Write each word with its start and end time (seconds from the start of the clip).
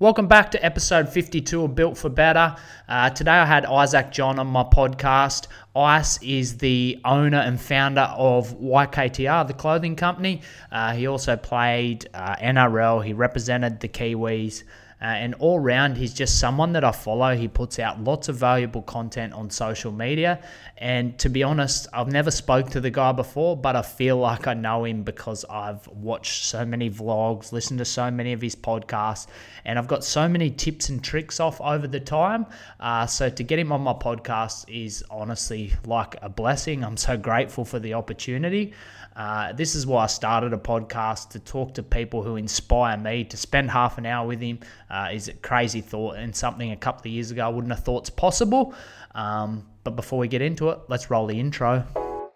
Welcome 0.00 0.28
back 0.28 0.52
to 0.52 0.64
episode 0.64 1.10
52 1.10 1.62
of 1.62 1.74
Built 1.74 1.98
for 1.98 2.08
Better. 2.08 2.56
Uh, 2.88 3.10
today 3.10 3.32
I 3.32 3.44
had 3.44 3.66
Isaac 3.66 4.10
John 4.10 4.38
on 4.38 4.46
my 4.46 4.62
podcast. 4.62 5.48
Ice 5.76 6.22
is 6.22 6.56
the 6.56 6.98
owner 7.04 7.36
and 7.36 7.60
founder 7.60 8.10
of 8.16 8.58
YKTR, 8.58 9.46
the 9.46 9.52
clothing 9.52 9.96
company. 9.96 10.40
Uh, 10.72 10.94
he 10.94 11.06
also 11.06 11.36
played 11.36 12.08
uh, 12.14 12.34
NRL, 12.36 13.04
he 13.04 13.12
represented 13.12 13.80
the 13.80 13.88
Kiwis. 13.88 14.62
Uh, 15.02 15.06
and 15.06 15.34
all 15.38 15.58
round, 15.58 15.96
he's 15.96 16.12
just 16.12 16.38
someone 16.38 16.72
that 16.72 16.84
I 16.84 16.92
follow. 16.92 17.34
He 17.34 17.48
puts 17.48 17.78
out 17.78 18.02
lots 18.04 18.28
of 18.28 18.36
valuable 18.36 18.82
content 18.82 19.32
on 19.32 19.48
social 19.48 19.92
media. 19.92 20.42
And 20.76 21.18
to 21.20 21.30
be 21.30 21.42
honest, 21.42 21.86
I've 21.92 22.12
never 22.12 22.30
spoke 22.30 22.68
to 22.70 22.80
the 22.80 22.90
guy 22.90 23.12
before, 23.12 23.56
but 23.56 23.76
I 23.76 23.82
feel 23.82 24.18
like 24.18 24.46
I 24.46 24.54
know 24.54 24.84
him 24.84 25.02
because 25.02 25.44
I've 25.48 25.86
watched 25.88 26.44
so 26.44 26.66
many 26.66 26.90
vlogs, 26.90 27.52
listened 27.52 27.78
to 27.78 27.84
so 27.84 28.10
many 28.10 28.32
of 28.34 28.42
his 28.42 28.54
podcasts, 28.54 29.26
and 29.64 29.78
I've 29.78 29.88
got 29.88 30.04
so 30.04 30.28
many 30.28 30.50
tips 30.50 30.90
and 30.90 31.02
tricks 31.02 31.40
off 31.40 31.60
over 31.60 31.86
the 31.86 32.00
time. 32.00 32.46
Uh, 32.78 33.06
so 33.06 33.30
to 33.30 33.42
get 33.42 33.58
him 33.58 33.72
on 33.72 33.80
my 33.80 33.94
podcast 33.94 34.64
is 34.68 35.02
honestly 35.10 35.72
like 35.86 36.16
a 36.20 36.28
blessing. 36.28 36.84
I'm 36.84 36.96
so 36.96 37.16
grateful 37.16 37.64
for 37.64 37.78
the 37.78 37.94
opportunity. 37.94 38.74
Uh, 39.20 39.52
this 39.52 39.74
is 39.74 39.86
why 39.86 40.04
I 40.04 40.06
started 40.06 40.54
a 40.54 40.56
podcast 40.56 41.28
to 41.32 41.38
talk 41.38 41.74
to 41.74 41.82
people 41.82 42.22
who 42.22 42.36
inspire 42.36 42.96
me. 42.96 43.22
To 43.24 43.36
spend 43.36 43.70
half 43.70 43.98
an 43.98 44.06
hour 44.06 44.26
with 44.26 44.40
him 44.40 44.60
uh, 44.88 45.10
is 45.12 45.28
a 45.28 45.34
crazy 45.34 45.82
thought 45.82 46.16
and 46.16 46.34
something 46.34 46.72
a 46.72 46.76
couple 46.76 47.02
of 47.02 47.12
years 47.12 47.30
ago 47.30 47.44
I 47.44 47.48
wouldn't 47.48 47.70
have 47.70 47.84
thought's 47.84 48.08
possible. 48.08 48.72
Um, 49.14 49.66
but 49.84 49.94
before 49.94 50.18
we 50.18 50.26
get 50.26 50.40
into 50.40 50.70
it, 50.70 50.78
let's 50.88 51.10
roll 51.10 51.26
the 51.26 51.38
intro. 51.38 51.84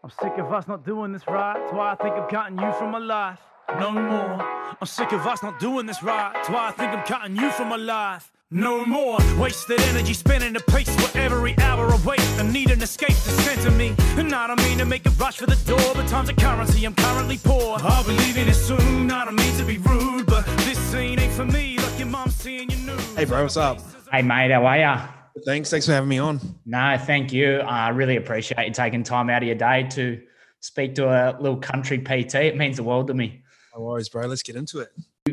I'm 0.05 0.11
sick 0.11 0.37
of 0.37 0.53
us 0.53 0.69
not 0.69 0.85
doing 0.85 1.11
this 1.11 1.27
right. 1.27 1.55
That's 1.55 1.73
why 1.73 1.93
I 1.93 1.95
think 1.95 2.17
I'm 2.17 2.29
cutting 2.29 2.59
you 2.59 2.71
from 2.75 2.91
my 2.91 2.99
life. 2.99 3.41
No 3.81 3.91
more. 3.91 4.43
I'm 4.79 4.87
sick 4.87 5.13
of 5.13 5.27
us 5.27 5.43
not 5.43 5.59
doing 5.59 5.87
this 5.87 6.03
right. 6.03 6.35
That's 6.35 6.51
why 6.51 6.69
I 6.69 6.73
think 6.73 6.93
I'm 6.93 7.07
cutting 7.07 7.35
you 7.35 7.51
from 7.53 7.71
my 7.71 7.77
life. 7.77 8.31
No 8.55 8.87
more 8.87 9.19
wasted 9.37 9.81
energy 9.81 10.15
spinning 10.15 10.55
a 10.55 10.61
pace 10.61 10.89
for 10.95 11.19
every 11.19 11.59
hour 11.59 11.93
I 11.93 12.01
wait. 12.07 12.21
I 12.21 12.49
need 12.49 12.71
an 12.71 12.81
escape 12.83 13.09
to 13.09 13.15
center 13.15 13.73
me. 13.73 13.97
And 14.17 14.33
I 14.33 14.47
don't 14.47 14.63
mean 14.63 14.79
to 14.79 14.85
make 14.85 15.05
a 15.07 15.11
rush 15.11 15.39
for 15.39 15.47
the 15.47 15.57
door, 15.67 15.93
but 15.93 16.07
time's 16.07 16.29
a 16.29 16.35
currency. 16.35 16.85
I'm 16.85 16.95
currently 16.95 17.37
poor. 17.37 17.79
I'll 17.81 18.05
be 18.05 18.13
leaving 18.13 18.47
it 18.47 18.55
soon. 18.55 19.11
I 19.11 19.25
don't 19.25 19.35
mean 19.35 19.57
to 19.57 19.65
be 19.65 19.79
rude, 19.79 20.27
but 20.27 20.47
this 20.59 20.79
scene 20.79 21.19
ain't 21.19 21.33
for 21.33 21.45
me. 21.45 21.81
Like 21.81 21.99
your 21.99 22.07
mom 22.07 22.31
seeing 22.31 22.71
your 22.71 22.79
news. 22.79 23.17
Hey, 23.17 23.25
bro, 23.25 23.43
what's 23.43 23.57
up? 23.57 23.81
Hey, 24.13 24.23
mate, 24.23 24.53
how 24.53 24.65
are 24.65 24.79
ya? 24.79 25.09
Thanks. 25.45 25.69
Thanks 25.69 25.87
for 25.87 25.93
having 25.93 26.09
me 26.09 26.19
on. 26.19 26.39
No, 26.65 26.97
thank 26.97 27.33
you. 27.33 27.57
I 27.57 27.89
really 27.89 28.15
appreciate 28.15 28.69
you 28.69 28.73
taking 28.73 29.03
time 29.03 29.31
out 29.31 29.43
of 29.43 29.49
your 29.49 29.57
day 29.57 29.89
to 29.95 30.23
speak 30.61 30.95
to 30.95 31.09
a 31.09 31.37
little 31.41 31.59
country 31.59 31.99
PT. 31.99 32.37
It 32.37 32.57
means 32.57 32.77
the 32.77 32.85
world 32.85 33.09
to 33.09 33.15
me. 33.15 33.43
No 33.75 33.83
worries, 33.83 34.09
bro. 34.09 34.29
Let's 34.29 34.45
get 34.45 34.55
into 34.55 34.79
it. 34.79 34.91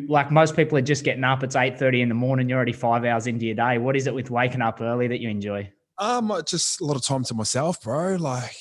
Like 0.08 0.32
most 0.32 0.56
people 0.56 0.78
are 0.78 0.82
just 0.82 1.04
getting 1.04 1.26
up. 1.26 1.44
It's 1.44 1.58
eight 1.58 1.78
thirty 1.78 2.02
in 2.02 2.08
the 2.08 2.16
morning. 2.16 2.48
You're 2.48 2.56
already 2.56 2.72
five 2.72 3.04
hours 3.04 3.28
into 3.28 3.46
your 3.46 3.56
day. 3.56 3.78
What 3.78 3.98
is 3.98 4.08
it 4.08 4.16
with 4.16 4.32
waking 4.32 4.62
up 4.62 4.80
early 4.80 5.10
that 5.10 5.20
you 5.20 5.30
enjoy? 5.30 5.70
Um, 5.98 6.34
just 6.46 6.80
a 6.80 6.86
lot 6.86 6.96
of 6.96 7.04
time 7.04 7.26
to 7.26 7.34
myself, 7.34 7.82
bro. 7.84 8.16
Like, 8.16 8.56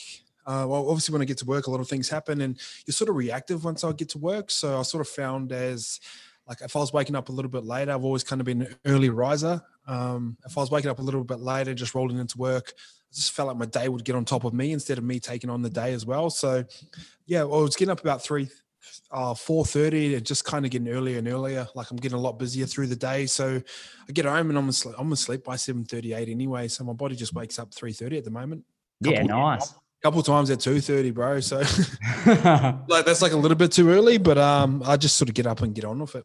uh, 0.45 0.67
well, 0.69 0.89
obviously 0.89 1.13
when 1.13 1.23
I 1.23 1.27
get 1.27 1.39
to 1.39 1.45
work, 1.45 1.69
a 1.69 1.71
lot 1.71 1.79
of 1.79 1.89
things 1.89 2.09
happen, 2.09 2.41
and 2.41 2.59
you're 2.85 2.93
sort 2.93 3.11
of 3.11 3.17
reactive 3.17 3.65
once 3.65 3.85
I 3.85 3.93
get 3.93 4.09
to 4.11 4.19
work. 4.19 4.51
So 4.51 4.77
I 4.77 4.83
sort 4.83 5.03
of 5.03 5.09
found 5.09 5.53
as 5.53 6.01
like 6.49 6.63
if 6.63 6.75
I 6.75 6.81
was 6.81 6.93
waking 6.93 7.15
up 7.15 7.29
a 7.29 7.33
little 7.33 7.51
bit 7.51 7.65
later, 7.65 7.93
I've 7.93 8.05
always 8.05 8.25
kind 8.25 8.41
of 8.41 8.45
been 8.45 8.63
an 8.63 8.77
early 8.85 9.09
riser. 9.09 9.63
Um, 9.87 10.37
if 10.45 10.59
I 10.59 10.63
was 10.63 10.73
waking 10.73 10.91
up 10.91 10.99
a 10.99 11.03
little 11.03 11.23
bit 11.23 11.39
later, 11.39 11.75
just 11.75 11.95
rolling 11.95 12.19
into 12.19 12.39
work, 12.39 12.73
I 12.77 13.15
just 13.15 13.31
felt 13.31 13.47
like 13.47 13.57
my 13.57 13.67
day 13.67 13.89
would 13.89 14.05
get 14.05 14.17
on 14.17 14.25
top 14.25 14.43
of 14.43 14.53
me 14.53 14.73
instead 14.73 14.99
of 14.99 15.05
me 15.05 15.21
taking 15.21 15.49
on 15.49 15.63
the 15.63 15.71
day 15.71 15.93
as 15.93 16.05
well. 16.05 16.29
So, 16.29 16.65
yeah, 17.27 17.45
well, 17.45 17.61
I 17.61 17.63
was 17.63 17.77
getting 17.77 17.93
up 17.93 18.01
about 18.01 18.21
three, 18.21 18.49
uh, 19.11 19.35
four 19.35 19.65
thirty, 19.65 20.15
and 20.15 20.25
just 20.25 20.45
kind 20.45 20.65
of 20.65 20.71
getting 20.71 20.89
earlier 20.89 21.19
and 21.19 21.29
earlier. 21.29 21.67
Like 21.75 21.91
I'm 21.91 21.97
getting 21.97 22.19
a 22.19 22.21
lot 22.21 22.39
busier 22.39 22.67
through 22.67 22.87
the 22.89 22.97
day, 22.97 23.27
so 23.27 23.61
I 24.09 24.13
get 24.13 24.25
home 24.25 24.49
and 24.51 24.59
I'm 24.59 24.69
asleep. 24.69 24.95
I'm 24.99 25.13
asleep 25.13 25.45
by 25.45 25.57
seven 25.57 25.85
thirty 25.85 26.13
eight 26.15 26.29
anyway. 26.29 26.69
So 26.69 26.85
my 26.85 26.93
body 26.93 27.17
just 27.17 27.35
wakes 27.35 27.59
up 27.59 27.73
three 27.75 27.93
thirty 27.93 28.19
at 28.19 28.25
the 28.25 28.31
moment. 28.31 28.65
Yeah, 29.01 29.23
Couple- 29.23 29.29
nice. 29.29 29.75
Couple 30.03 30.23
times 30.23 30.51
at 30.51 30.61
two 30.61 30.81
thirty, 30.81 31.11
bro. 31.11 31.41
So 31.41 31.59
like 32.89 33.05
that's 33.05 33.23
like 33.23 33.33
a 33.33 33.37
little 33.37 33.57
bit 33.57 33.73
too 33.73 33.91
early, 33.91 34.19
but 34.19 34.39
um, 34.39 34.83
I 34.87 34.97
just 34.97 35.17
sort 35.17 35.29
of 35.29 35.35
get 35.35 35.47
up 35.47 35.61
and 35.63 35.75
get 35.75 35.85
on 35.85 35.99
with 35.99 36.15
it. 36.17 36.25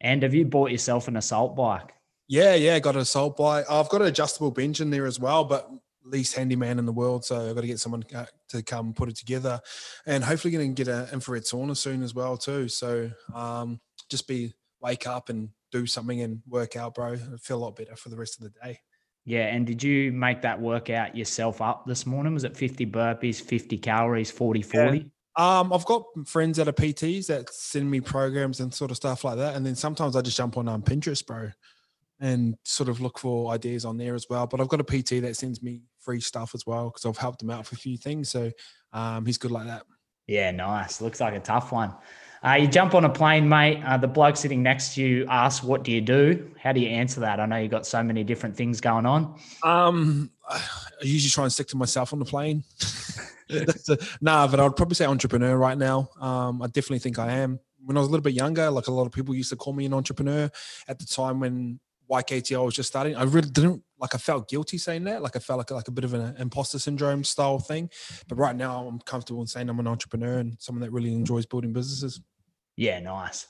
and 0.00 0.22
have 0.22 0.34
you 0.34 0.44
bought 0.44 0.70
yourself 0.70 1.08
an 1.08 1.16
assault 1.16 1.56
bike? 1.56 1.92
Yeah, 2.28 2.54
yeah, 2.54 2.78
got 2.80 2.96
an 2.96 3.02
assault 3.02 3.36
bike. 3.36 3.64
I've 3.70 3.88
got 3.88 4.02
an 4.02 4.08
adjustable 4.08 4.50
bench 4.50 4.80
in 4.80 4.90
there 4.90 5.06
as 5.06 5.20
well, 5.20 5.44
but 5.44 5.70
least 6.06 6.34
handyman 6.34 6.78
in 6.78 6.86
the 6.86 6.92
world. 6.92 7.24
So 7.24 7.48
I've 7.48 7.54
got 7.54 7.60
to 7.62 7.66
get 7.66 7.80
someone 7.80 8.04
uh, 8.14 8.26
to 8.48 8.62
come 8.62 8.94
put 8.94 9.08
it 9.08 9.16
together, 9.16 9.60
and 10.06 10.22
hopefully 10.22 10.52
going 10.52 10.74
to 10.74 10.84
get 10.84 10.92
an 10.92 11.08
infrared 11.12 11.44
sauna 11.44 11.76
soon 11.76 12.02
as 12.02 12.14
well 12.14 12.36
too. 12.36 12.68
So 12.68 13.10
um, 13.34 13.80
just 14.08 14.28
be 14.28 14.54
wake 14.80 15.06
up 15.06 15.28
and 15.28 15.50
do 15.72 15.86
something 15.86 16.20
and 16.20 16.42
work 16.46 16.76
out, 16.76 16.94
bro. 16.94 17.14
I 17.14 17.18
feel 17.40 17.58
a 17.58 17.64
lot 17.64 17.76
better 17.76 17.96
for 17.96 18.08
the 18.08 18.16
rest 18.16 18.38
of 18.38 18.44
the 18.44 18.60
day. 18.60 18.80
Yeah, 19.24 19.46
and 19.46 19.66
did 19.66 19.82
you 19.82 20.12
make 20.12 20.40
that 20.42 20.60
workout 20.60 21.16
yourself 21.16 21.60
up 21.60 21.84
this 21.84 22.06
morning? 22.06 22.32
Was 22.32 22.44
it 22.44 22.56
50 22.56 22.86
burpees, 22.86 23.42
50 23.42 23.76
calories, 23.78 24.30
40 24.30 24.62
40? 24.62 25.10
Um, 25.36 25.72
I've 25.72 25.84
got 25.84 26.04
friends 26.26 26.56
that 26.56 26.68
are 26.68 26.72
PTs 26.72 27.26
that 27.26 27.50
send 27.52 27.90
me 27.90 28.00
programs 28.00 28.60
and 28.60 28.72
sort 28.72 28.90
of 28.90 28.96
stuff 28.96 29.24
like 29.24 29.36
that, 29.36 29.56
and 29.56 29.66
then 29.66 29.74
sometimes 29.74 30.16
I 30.16 30.22
just 30.22 30.36
jump 30.36 30.56
on 30.56 30.68
um, 30.68 30.80
Pinterest, 30.80 31.26
bro, 31.26 31.50
and 32.20 32.56
sort 32.64 32.88
of 32.88 33.00
look 33.00 33.18
for 33.18 33.52
ideas 33.52 33.84
on 33.84 33.98
there 33.98 34.14
as 34.14 34.26
well. 34.30 34.46
But 34.46 34.60
I've 34.60 34.68
got 34.68 34.80
a 34.80 34.84
PT 34.84 35.20
that 35.22 35.36
sends 35.36 35.62
me 35.62 35.82
free 36.06 36.20
stuff 36.20 36.52
as 36.54 36.64
well 36.64 36.88
because 36.88 37.04
I've 37.04 37.18
helped 37.18 37.42
him 37.42 37.50
out 37.50 37.66
for 37.66 37.74
a 37.74 37.78
few 37.78 37.98
things, 37.98 38.30
so 38.30 38.50
um, 38.92 39.26
he's 39.26 39.36
good 39.36 39.50
like 39.50 39.66
that. 39.66 39.82
Yeah, 40.26 40.52
nice. 40.52 41.00
Looks 41.00 41.20
like 41.20 41.34
a 41.34 41.40
tough 41.40 41.72
one. 41.72 41.94
Uh, 42.44 42.54
you 42.54 42.68
jump 42.68 42.94
on 42.94 43.04
a 43.04 43.08
plane, 43.08 43.48
mate. 43.48 43.82
Uh, 43.84 43.96
the 43.96 44.06
bloke 44.06 44.36
sitting 44.36 44.62
next 44.62 44.94
to 44.94 45.02
you 45.02 45.26
asks, 45.28 45.64
What 45.64 45.82
do 45.82 45.90
you 45.90 46.00
do? 46.00 46.54
How 46.60 46.72
do 46.72 46.80
you 46.80 46.88
answer 46.88 47.20
that? 47.20 47.40
I 47.40 47.46
know 47.46 47.56
you've 47.56 47.70
got 47.70 47.86
so 47.86 48.02
many 48.02 48.22
different 48.22 48.56
things 48.56 48.80
going 48.80 49.04
on. 49.04 49.38
Um, 49.64 50.30
I 50.48 50.60
usually 51.02 51.30
try 51.30 51.44
and 51.44 51.52
stick 51.52 51.66
to 51.68 51.76
myself 51.76 52.12
on 52.12 52.18
the 52.18 52.24
plane. 52.24 52.62
A, 53.50 53.96
nah, 54.20 54.48
but 54.48 54.58
I'd 54.58 54.74
probably 54.74 54.96
say 54.96 55.06
entrepreneur 55.06 55.56
right 55.56 55.78
now. 55.78 56.10
Um, 56.20 56.62
I 56.62 56.66
definitely 56.66 56.98
think 56.98 57.18
I 57.18 57.30
am. 57.32 57.60
When 57.84 57.96
I 57.96 58.00
was 58.00 58.08
a 58.08 58.10
little 58.10 58.24
bit 58.24 58.34
younger, 58.34 58.70
like 58.70 58.88
a 58.88 58.92
lot 58.92 59.06
of 59.06 59.12
people 59.12 59.34
used 59.36 59.50
to 59.50 59.56
call 59.56 59.72
me 59.72 59.86
an 59.86 59.94
entrepreneur. 59.94 60.50
At 60.88 60.98
the 60.98 61.06
time 61.06 61.38
when 61.38 61.78
YKTR 62.10 62.64
was 62.64 62.74
just 62.74 62.88
starting, 62.88 63.14
I 63.14 63.22
really 63.22 63.48
didn't 63.50 63.84
like. 63.98 64.14
I 64.14 64.18
felt 64.18 64.48
guilty 64.48 64.78
saying 64.78 65.04
that. 65.04 65.22
Like 65.22 65.36
I 65.36 65.38
felt 65.38 65.58
like 65.58 65.70
like 65.70 65.88
a 65.88 65.92
bit 65.92 66.04
of 66.04 66.14
an 66.14 66.36
imposter 66.38 66.78
syndrome 66.78 67.24
style 67.24 67.58
thing. 67.58 67.90
But 68.28 68.38
right 68.38 68.56
now, 68.56 68.86
I'm 68.86 69.00
comfortable 69.00 69.40
in 69.40 69.46
saying 69.46 69.68
I'm 69.68 69.80
an 69.80 69.86
entrepreneur 69.86 70.38
and 70.38 70.56
someone 70.58 70.82
that 70.82 70.92
really 70.92 71.12
enjoys 71.12 71.46
building 71.46 71.72
businesses. 71.72 72.20
Yeah, 72.76 73.00
nice. 73.00 73.46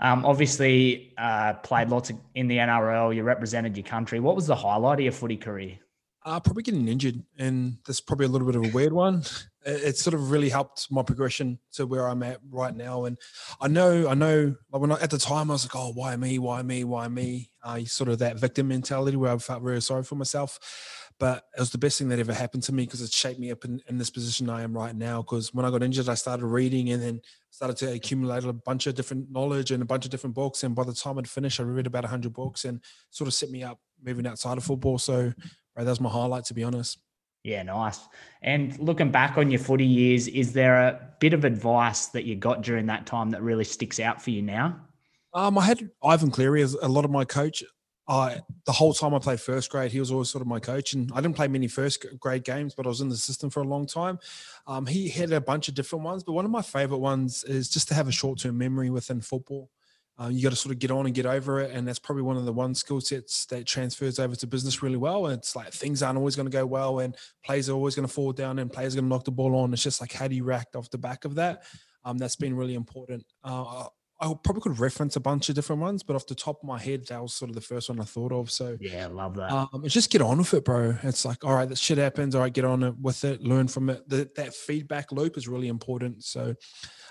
Um, 0.00 0.24
obviously, 0.24 1.12
uh, 1.18 1.54
played 1.54 1.88
lots 1.88 2.10
of, 2.10 2.16
in 2.34 2.46
the 2.48 2.58
NRL. 2.58 3.14
You 3.14 3.24
represented 3.24 3.76
your 3.76 3.84
country. 3.84 4.20
What 4.20 4.36
was 4.36 4.46
the 4.46 4.54
highlight 4.54 5.00
of 5.00 5.04
your 5.04 5.12
footy 5.12 5.36
career? 5.36 5.78
Uh, 6.24 6.38
probably 6.38 6.62
getting 6.62 6.86
injured, 6.88 7.22
and 7.38 7.78
that's 7.86 8.00
probably 8.00 8.26
a 8.26 8.28
little 8.28 8.46
bit 8.46 8.56
of 8.56 8.64
a 8.64 8.74
weird 8.74 8.92
one. 8.92 9.22
It, 9.66 9.82
it 9.82 9.98
sort 9.98 10.14
of 10.14 10.30
really 10.30 10.48
helped 10.48 10.86
my 10.88 11.02
progression 11.02 11.58
to 11.72 11.84
where 11.84 12.06
I'm 12.06 12.22
at 12.22 12.38
right 12.48 12.74
now. 12.74 13.06
And 13.06 13.18
I 13.60 13.66
know, 13.66 14.08
I 14.08 14.14
know, 14.14 14.54
like 14.70 14.80
when 14.80 14.92
I, 14.92 15.00
at 15.00 15.10
the 15.10 15.18
time 15.18 15.50
I 15.50 15.54
was 15.54 15.64
like, 15.64 15.74
"Oh, 15.74 15.90
why 15.92 16.14
me? 16.14 16.38
Why 16.38 16.62
me? 16.62 16.84
Why 16.84 17.08
me?" 17.08 17.50
Uh, 17.68 17.84
sort 17.84 18.08
of 18.08 18.18
that 18.18 18.38
victim 18.38 18.68
mentality 18.68 19.14
where 19.14 19.30
I 19.30 19.36
felt 19.36 19.62
very 19.62 19.82
sorry 19.82 20.02
for 20.02 20.14
myself. 20.14 20.58
But 21.18 21.44
it 21.54 21.60
was 21.60 21.70
the 21.70 21.76
best 21.76 21.98
thing 21.98 22.08
that 22.08 22.18
ever 22.18 22.32
happened 22.32 22.62
to 22.62 22.72
me 22.72 22.84
because 22.84 23.02
it 23.02 23.12
shaped 23.12 23.38
me 23.38 23.50
up 23.50 23.64
in, 23.66 23.82
in 23.88 23.98
this 23.98 24.08
position 24.08 24.48
I 24.48 24.62
am 24.62 24.72
right 24.72 24.96
now. 24.96 25.20
Because 25.20 25.52
when 25.52 25.66
I 25.66 25.70
got 25.70 25.82
injured, 25.82 26.08
I 26.08 26.14
started 26.14 26.46
reading 26.46 26.88
and 26.90 27.02
then 27.02 27.20
started 27.50 27.76
to 27.78 27.92
accumulate 27.92 28.44
a 28.44 28.54
bunch 28.54 28.86
of 28.86 28.94
different 28.94 29.30
knowledge 29.30 29.70
and 29.70 29.82
a 29.82 29.86
bunch 29.86 30.06
of 30.06 30.10
different 30.10 30.34
books. 30.34 30.62
And 30.62 30.74
by 30.74 30.84
the 30.84 30.94
time 30.94 31.18
I'd 31.18 31.28
finished, 31.28 31.60
I 31.60 31.64
read 31.64 31.86
about 31.86 32.04
100 32.04 32.32
books 32.32 32.64
and 32.64 32.80
sort 33.10 33.28
of 33.28 33.34
set 33.34 33.50
me 33.50 33.62
up 33.62 33.78
moving 34.02 34.26
outside 34.26 34.56
of 34.56 34.64
football. 34.64 34.96
So 34.96 35.24
right, 35.76 35.84
that 35.84 35.86
was 35.86 36.00
my 36.00 36.08
highlight, 36.08 36.46
to 36.46 36.54
be 36.54 36.64
honest. 36.64 36.98
Yeah, 37.42 37.64
nice. 37.64 38.00
And 38.40 38.78
looking 38.78 39.10
back 39.10 39.36
on 39.36 39.50
your 39.50 39.60
footy 39.60 39.86
years, 39.86 40.26
is 40.28 40.54
there 40.54 40.76
a 40.76 41.10
bit 41.20 41.34
of 41.34 41.44
advice 41.44 42.06
that 42.06 42.24
you 42.24 42.34
got 42.34 42.62
during 42.62 42.86
that 42.86 43.04
time 43.06 43.30
that 43.30 43.42
really 43.42 43.64
sticks 43.64 44.00
out 44.00 44.22
for 44.22 44.30
you 44.30 44.40
now? 44.40 44.87
Um, 45.34 45.58
I 45.58 45.64
had 45.64 45.90
Ivan 46.02 46.30
Cleary 46.30 46.62
as 46.62 46.74
a 46.74 46.88
lot 46.88 47.04
of 47.04 47.10
my 47.10 47.24
coach. 47.24 47.62
I 48.08 48.40
the 48.64 48.72
whole 48.72 48.94
time 48.94 49.14
I 49.14 49.18
played 49.18 49.40
first 49.40 49.70
grade, 49.70 49.92
he 49.92 50.00
was 50.00 50.10
always 50.10 50.30
sort 50.30 50.40
of 50.40 50.48
my 50.48 50.58
coach, 50.58 50.94
and 50.94 51.12
I 51.12 51.20
didn't 51.20 51.36
play 51.36 51.46
many 51.46 51.68
first 51.68 52.06
grade 52.18 52.42
games, 52.42 52.74
but 52.74 52.86
I 52.86 52.88
was 52.88 53.02
in 53.02 53.10
the 53.10 53.16
system 53.16 53.50
for 53.50 53.60
a 53.60 53.66
long 53.66 53.86
time. 53.86 54.18
Um, 54.66 54.86
he 54.86 55.10
had 55.10 55.30
a 55.32 55.40
bunch 55.40 55.68
of 55.68 55.74
different 55.74 56.04
ones, 56.04 56.24
but 56.24 56.32
one 56.32 56.46
of 56.46 56.50
my 56.50 56.62
favorite 56.62 56.98
ones 56.98 57.44
is 57.44 57.68
just 57.68 57.88
to 57.88 57.94
have 57.94 58.08
a 58.08 58.12
short 58.12 58.38
term 58.38 58.56
memory 58.56 58.88
within 58.88 59.20
football. 59.20 59.70
Uh, 60.20 60.28
you 60.28 60.42
got 60.42 60.50
to 60.50 60.56
sort 60.56 60.72
of 60.72 60.80
get 60.80 60.90
on 60.90 61.04
and 61.04 61.14
get 61.14 61.26
over 61.26 61.60
it, 61.60 61.70
and 61.70 61.86
that's 61.86 61.98
probably 61.98 62.22
one 62.22 62.38
of 62.38 62.46
the 62.46 62.52
one 62.52 62.74
skill 62.74 63.00
sets 63.00 63.44
that 63.46 63.66
transfers 63.66 64.18
over 64.18 64.34
to 64.34 64.46
business 64.46 64.82
really 64.82 64.96
well. 64.96 65.26
And 65.26 65.38
it's 65.38 65.54
like 65.54 65.72
things 65.72 66.02
aren't 66.02 66.18
always 66.18 66.34
going 66.34 66.50
to 66.50 66.56
go 66.56 66.64
well, 66.64 67.00
and 67.00 67.14
players 67.44 67.68
are 67.68 67.74
always 67.74 67.94
going 67.94 68.08
to 68.08 68.12
fall 68.12 68.32
down, 68.32 68.58
and 68.58 68.72
players 68.72 68.94
are 68.94 68.96
going 68.96 69.04
to 69.04 69.14
knock 69.14 69.24
the 69.24 69.32
ball 69.32 69.54
on. 69.54 69.72
It's 69.74 69.82
just 69.82 70.00
like 70.00 70.12
how 70.12 70.28
do 70.28 70.34
you 70.34 70.44
react 70.44 70.74
off 70.76 70.90
the 70.90 70.98
back 70.98 71.26
of 71.26 71.34
that? 71.34 71.64
Um, 72.04 72.16
that's 72.16 72.36
been 72.36 72.56
really 72.56 72.74
important. 72.74 73.26
Uh, 73.44 73.84
I 74.20 74.34
probably 74.42 74.62
could 74.62 74.80
reference 74.80 75.14
a 75.14 75.20
bunch 75.20 75.48
of 75.48 75.54
different 75.54 75.80
ones, 75.80 76.02
but 76.02 76.16
off 76.16 76.26
the 76.26 76.34
top 76.34 76.60
of 76.60 76.66
my 76.66 76.78
head, 76.78 77.06
that 77.06 77.22
was 77.22 77.34
sort 77.34 77.50
of 77.50 77.54
the 77.54 77.60
first 77.60 77.88
one 77.88 78.00
I 78.00 78.04
thought 78.04 78.32
of. 78.32 78.50
So 78.50 78.76
yeah, 78.80 79.06
love 79.06 79.36
that. 79.36 79.52
Um, 79.52 79.84
just 79.86 80.10
get 80.10 80.22
on 80.22 80.38
with 80.38 80.52
it, 80.54 80.64
bro. 80.64 80.96
It's 81.04 81.24
like, 81.24 81.44
all 81.44 81.54
right, 81.54 81.68
that 81.68 81.78
shit 81.78 81.98
happens. 81.98 82.34
All 82.34 82.40
right, 82.40 82.52
get 82.52 82.64
on 82.64 82.82
it 82.82 82.98
with 83.00 83.24
it, 83.24 83.42
learn 83.42 83.68
from 83.68 83.90
it. 83.90 84.08
The, 84.08 84.28
that 84.34 84.54
feedback 84.54 85.12
loop 85.12 85.36
is 85.36 85.46
really 85.46 85.68
important. 85.68 86.24
So 86.24 86.56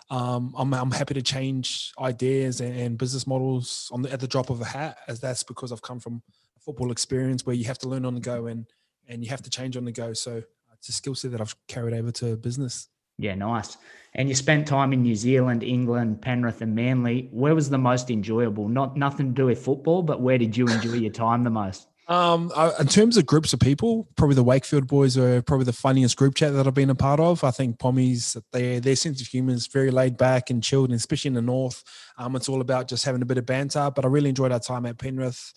um, 0.09 0.53
I'm, 0.57 0.73
I'm 0.73 0.91
happy 0.91 1.13
to 1.13 1.21
change 1.21 1.93
ideas 1.99 2.59
and, 2.59 2.77
and 2.77 2.97
business 2.97 3.25
models 3.25 3.89
on 3.93 4.01
the, 4.01 4.11
at 4.11 4.19
the 4.19 4.27
drop 4.27 4.49
of 4.49 4.59
a 4.59 4.65
hat, 4.65 4.97
as 5.07 5.21
that's 5.21 5.43
because 5.43 5.71
I've 5.71 5.81
come 5.81 5.99
from 5.99 6.21
a 6.57 6.59
football 6.59 6.91
experience 6.91 7.45
where 7.45 7.55
you 7.55 7.65
have 7.65 7.79
to 7.79 7.89
learn 7.89 8.05
on 8.05 8.15
the 8.15 8.21
go 8.21 8.47
and 8.47 8.65
and 9.07 9.23
you 9.23 9.29
have 9.29 9.41
to 9.41 9.49
change 9.49 9.77
on 9.77 9.85
the 9.85 9.91
go. 9.93 10.11
So 10.11 10.43
it's 10.73 10.89
a 10.89 10.91
skill 10.91 11.15
set 11.15 11.31
that 11.31 11.39
I've 11.39 11.55
carried 11.67 11.93
over 11.93 12.11
to 12.11 12.35
business. 12.35 12.89
Yeah, 13.17 13.35
nice. 13.35 13.77
And 14.13 14.29
you 14.29 14.35
spent 14.35 14.67
time 14.67 14.93
in 14.93 15.01
New 15.01 15.15
Zealand, 15.15 15.63
England, 15.63 16.21
Penrith, 16.21 16.61
and 16.61 16.75
Manly. 16.75 17.29
Where 17.31 17.53
was 17.53 17.69
the 17.69 17.77
most 17.77 18.09
enjoyable? 18.09 18.67
Not 18.67 18.97
nothing 18.97 19.27
to 19.27 19.33
do 19.33 19.45
with 19.47 19.63
football, 19.63 20.01
but 20.01 20.21
where 20.21 20.37
did 20.37 20.55
you 20.57 20.67
enjoy 20.67 20.93
your 20.93 21.11
time 21.11 21.43
the 21.43 21.49
most? 21.49 21.87
Um, 22.07 22.53
in 22.79 22.87
terms 22.87 23.17
of 23.17 23.25
groups 23.25 23.51
of 23.51 23.59
people, 23.59 24.07
probably 24.15 24.35
the 24.35 24.43
Wakefield 24.43 24.87
boys 24.87 25.17
are 25.17 25.41
probably 25.41 25.65
the 25.65 25.73
funniest 25.73 26.15
group 26.15 26.35
chat 26.35 26.53
that 26.53 26.65
I've 26.65 26.73
been 26.73 26.89
a 26.89 26.95
part 26.95 27.19
of. 27.19 27.43
I 27.43 27.51
think 27.51 27.79
Pommies, 27.79 28.41
their 28.53 28.79
their 28.79 28.95
sense 28.95 29.19
of 29.19 29.27
humor 29.27 29.51
is 29.51 29.67
very 29.67 29.91
laid 29.91 30.15
back 30.15 30.49
and 30.49 30.63
chilled, 30.63 30.89
and 30.89 30.95
especially 30.95 31.29
in 31.29 31.33
the 31.33 31.41
north, 31.41 31.83
um, 32.17 32.35
it's 32.37 32.47
all 32.47 32.61
about 32.61 32.87
just 32.87 33.03
having 33.03 33.21
a 33.21 33.25
bit 33.25 33.37
of 33.37 33.45
banter. 33.45 33.91
But 33.93 34.05
I 34.05 34.07
really 34.07 34.29
enjoyed 34.29 34.53
our 34.53 34.59
time 34.59 34.85
at 34.85 34.97
Penrith, 34.97 35.51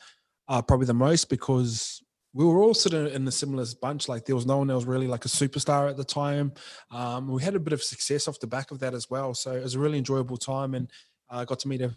uh, 0.48 0.60
probably 0.60 0.86
the 0.86 0.94
most 0.94 1.30
because 1.30 2.02
we 2.32 2.44
were 2.44 2.60
all 2.60 2.74
sort 2.74 2.94
of 2.94 3.12
in 3.14 3.24
the 3.24 3.32
similar 3.32 3.64
bunch. 3.80 4.08
Like 4.08 4.24
there 4.24 4.36
was 4.36 4.46
no 4.46 4.58
one 4.58 4.70
else 4.70 4.84
really 4.84 5.08
like 5.08 5.24
a 5.24 5.28
superstar 5.28 5.90
at 5.90 5.96
the 5.96 6.04
time. 6.04 6.52
Um, 6.90 7.28
we 7.28 7.42
had 7.42 7.56
a 7.56 7.60
bit 7.60 7.72
of 7.72 7.82
success 7.82 8.28
off 8.28 8.40
the 8.40 8.46
back 8.46 8.70
of 8.70 8.78
that 8.80 8.94
as 8.94 9.10
well. 9.10 9.34
So 9.34 9.52
it 9.52 9.62
was 9.62 9.74
a 9.74 9.78
really 9.78 9.98
enjoyable 9.98 10.36
time, 10.36 10.74
and 10.74 10.90
I 11.28 11.42
uh, 11.42 11.44
got 11.44 11.60
to 11.60 11.68
meet 11.68 11.82
a 11.82 11.94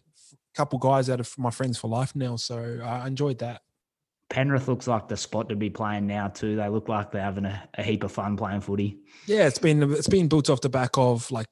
couple 0.56 0.80
guys 0.80 1.10
out 1.10 1.20
of 1.20 1.32
my 1.38 1.52
friends 1.52 1.78
for 1.78 1.88
life 1.88 2.16
now. 2.16 2.36
So 2.36 2.80
I 2.84 3.08
enjoyed 3.08 3.40
that. 3.40 3.62
Penrith 4.30 4.68
looks 4.68 4.88
like 4.88 5.08
the 5.08 5.18
spot 5.18 5.50
to 5.50 5.56
be 5.56 5.70
playing 5.70 6.08
now 6.08 6.28
too. 6.28 6.56
They 6.56 6.68
look 6.68 6.90
like 6.90 7.12
they're 7.12 7.22
having 7.22 7.46
a, 7.46 7.70
a 7.76 7.84
heap 7.84 8.04
of 8.04 8.12
fun 8.12 8.36
playing 8.36 8.62
footy. 8.62 8.98
Yeah, 9.28 9.46
it's 9.46 9.60
been 9.60 9.84
it's 9.94 10.10
been 10.10 10.28
built 10.28 10.50
off 10.50 10.62
the 10.62 10.70
back 10.70 10.98
of 10.98 11.30
like 11.30 11.48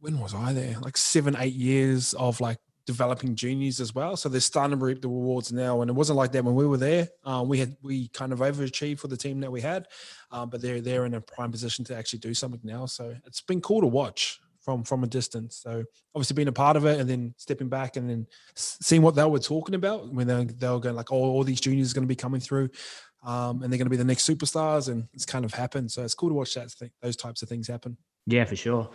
when 0.00 0.18
was 0.18 0.34
I 0.34 0.52
there? 0.52 0.76
Like 0.80 0.96
seven, 0.96 1.36
eight 1.38 1.54
years 1.54 2.14
of 2.14 2.40
like 2.40 2.58
developing 2.88 3.34
juniors 3.34 3.80
as 3.80 3.94
well. 3.94 4.16
So 4.16 4.30
they're 4.30 4.40
starting 4.40 4.78
to 4.78 4.82
reap 4.82 5.02
the 5.02 5.08
rewards 5.08 5.52
now. 5.52 5.82
And 5.82 5.90
it 5.90 5.92
wasn't 5.92 6.16
like 6.16 6.32
that 6.32 6.42
when 6.42 6.54
we 6.54 6.66
were 6.66 6.78
there. 6.78 7.06
Um, 7.22 7.46
we 7.46 7.58
had 7.58 7.76
we 7.82 8.08
kind 8.08 8.32
of 8.32 8.38
overachieved 8.38 8.98
for 8.98 9.08
the 9.08 9.16
team 9.16 9.40
that 9.40 9.52
we 9.52 9.60
had, 9.60 9.88
um, 10.30 10.48
but 10.48 10.62
they're 10.62 10.80
they're 10.80 11.04
in 11.04 11.12
a 11.12 11.20
prime 11.20 11.52
position 11.52 11.84
to 11.84 11.94
actually 11.94 12.20
do 12.20 12.32
something 12.32 12.62
now. 12.64 12.86
So 12.86 13.14
it's 13.26 13.42
been 13.42 13.60
cool 13.60 13.82
to 13.82 13.86
watch 13.86 14.40
from 14.62 14.84
from 14.84 15.04
a 15.04 15.06
distance. 15.06 15.60
So 15.62 15.84
obviously 16.14 16.34
being 16.34 16.48
a 16.48 16.52
part 16.52 16.78
of 16.78 16.86
it 16.86 16.98
and 16.98 17.08
then 17.10 17.34
stepping 17.36 17.68
back 17.68 17.96
and 17.96 18.08
then 18.08 18.26
seeing 18.54 19.02
what 19.02 19.14
they 19.14 19.24
were 19.26 19.38
talking 19.38 19.74
about 19.74 20.10
when 20.10 20.26
they 20.26 20.44
they 20.44 20.70
were 20.70 20.80
going 20.80 20.96
like, 20.96 21.12
oh, 21.12 21.16
all 21.16 21.44
these 21.44 21.60
juniors 21.60 21.92
are 21.92 21.94
going 21.94 22.08
to 22.08 22.14
be 22.16 22.16
coming 22.16 22.40
through. 22.40 22.70
Um, 23.22 23.62
and 23.62 23.70
they're 23.70 23.78
going 23.78 23.86
to 23.86 23.90
be 23.90 23.96
the 23.96 24.04
next 24.04 24.26
superstars, 24.26 24.88
and 24.88 25.08
it's 25.12 25.26
kind 25.26 25.44
of 25.44 25.52
happened. 25.52 25.90
So 25.90 26.04
it's 26.04 26.14
cool 26.14 26.30
to 26.30 26.34
watch 26.34 26.54
that 26.54 26.72
those 27.02 27.16
types 27.16 27.42
of 27.42 27.50
things 27.50 27.68
happen. 27.68 27.98
Yeah, 28.26 28.44
for 28.44 28.56
sure. 28.56 28.90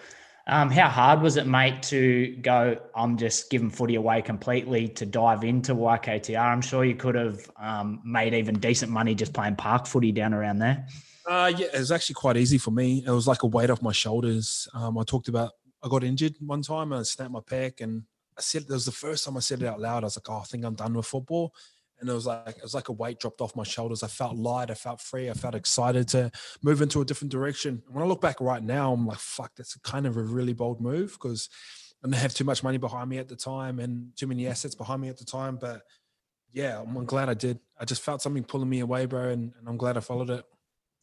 Um, 0.46 0.70
how 0.70 0.90
hard 0.90 1.22
was 1.22 1.38
it, 1.38 1.48
mate, 1.48 1.82
to 1.84 2.36
go? 2.42 2.78
I'm 2.96 3.18
just 3.18 3.50
giving 3.50 3.70
footy 3.70 3.96
away 3.96 4.22
completely 4.22 4.90
to 4.90 5.06
dive 5.06 5.46
into 5.46 5.74
YKTR. 5.74 6.38
I'm 6.38 6.62
sure 6.62 6.84
you 6.84 6.96
could 6.96 7.16
have 7.16 7.50
um, 7.58 8.02
made 8.04 8.34
even 8.34 8.60
decent 8.60 8.92
money 8.92 9.16
just 9.16 9.34
playing 9.34 9.56
park 9.56 9.88
footy 9.88 10.12
down 10.12 10.34
around 10.34 10.60
there. 10.60 10.86
Uh, 11.26 11.52
yeah, 11.56 11.68
it 11.74 11.80
was 11.80 11.94
actually 11.94 12.16
quite 12.16 12.36
easy 12.36 12.58
for 12.58 12.72
me. 12.72 13.04
It 13.06 13.12
was 13.12 13.26
like 13.26 13.44
a 13.44 13.48
weight 13.48 13.70
off 13.70 13.82
my 13.82 13.94
shoulders. 13.94 14.68
Um, 14.74 14.98
I 14.98 15.04
talked 15.04 15.30
about 15.30 15.52
I 15.82 15.88
got 15.88 16.04
injured 16.04 16.36
one 16.40 16.62
time 16.62 16.92
and 16.92 17.00
I 17.00 17.04
snapped 17.04 17.32
my 17.32 17.40
pec, 17.40 17.80
and 17.80 18.04
I 18.38 18.42
said 18.42 18.64
it 18.64 18.70
was 18.70 18.86
the 18.86 18.92
first 18.92 19.24
time 19.24 19.38
I 19.38 19.42
said 19.42 19.62
it 19.62 19.68
out 19.68 19.80
loud. 19.80 20.04
I 20.04 20.08
was 20.08 20.18
like, 20.18 20.30
"Oh, 20.30 20.42
I 20.42 20.44
think 20.44 20.66
I'm 20.66 20.76
done 20.76 20.94
with 20.94 21.06
football." 21.06 21.54
And 22.04 22.12
it 22.12 22.14
was 22.14 22.26
like 22.26 22.58
it 22.58 22.62
was 22.62 22.74
like 22.74 22.90
a 22.90 22.92
weight 22.92 23.20
dropped 23.20 23.40
off 23.40 23.56
my 23.56 23.64
shoulders. 23.64 24.04
I 24.04 24.08
felt 24.08 24.36
light, 24.36 24.70
I 24.70 24.74
felt 24.74 25.00
free, 25.00 25.30
I 25.30 25.34
felt 25.34 25.56
excited 25.56 26.10
to 26.10 26.32
move 26.62 26.82
into 26.82 27.00
a 27.02 27.06
different 27.06 27.32
direction. 27.32 27.82
When 27.90 28.04
I 28.04 28.08
look 28.08 28.20
back 28.20 28.42
right 28.42 28.62
now, 28.62 28.92
I'm 28.92 29.08
like, 29.08 29.20
fuck, 29.20 29.54
that's 29.56 29.76
kind 29.78 30.06
of 30.06 30.18
a 30.18 30.22
really 30.22 30.52
bold 30.52 30.82
move 30.82 31.14
because 31.14 31.48
I 32.04 32.08
didn't 32.08 32.22
have 32.22 32.34
too 32.34 32.44
much 32.44 32.62
money 32.62 32.78
behind 32.78 33.10
me 33.10 33.20
at 33.20 33.30
the 33.30 33.38
time 33.38 33.80
and 33.80 34.16
too 34.18 34.28
many 34.28 34.48
assets 34.48 34.76
behind 34.76 35.02
me 35.02 35.08
at 35.08 35.18
the 35.18 35.24
time. 35.24 35.56
But 35.56 35.84
yeah, 36.52 36.82
I'm 36.82 37.06
glad 37.06 37.30
I 37.30 37.34
did. 37.34 37.60
I 37.80 37.86
just 37.86 38.02
felt 38.02 38.22
something 38.22 38.44
pulling 38.44 38.70
me 38.70 38.82
away, 38.82 39.06
bro, 39.06 39.30
and, 39.30 39.54
and 39.58 39.68
I'm 39.68 39.78
glad 39.78 39.96
I 39.96 40.02
followed 40.02 40.30
it. 40.30 40.44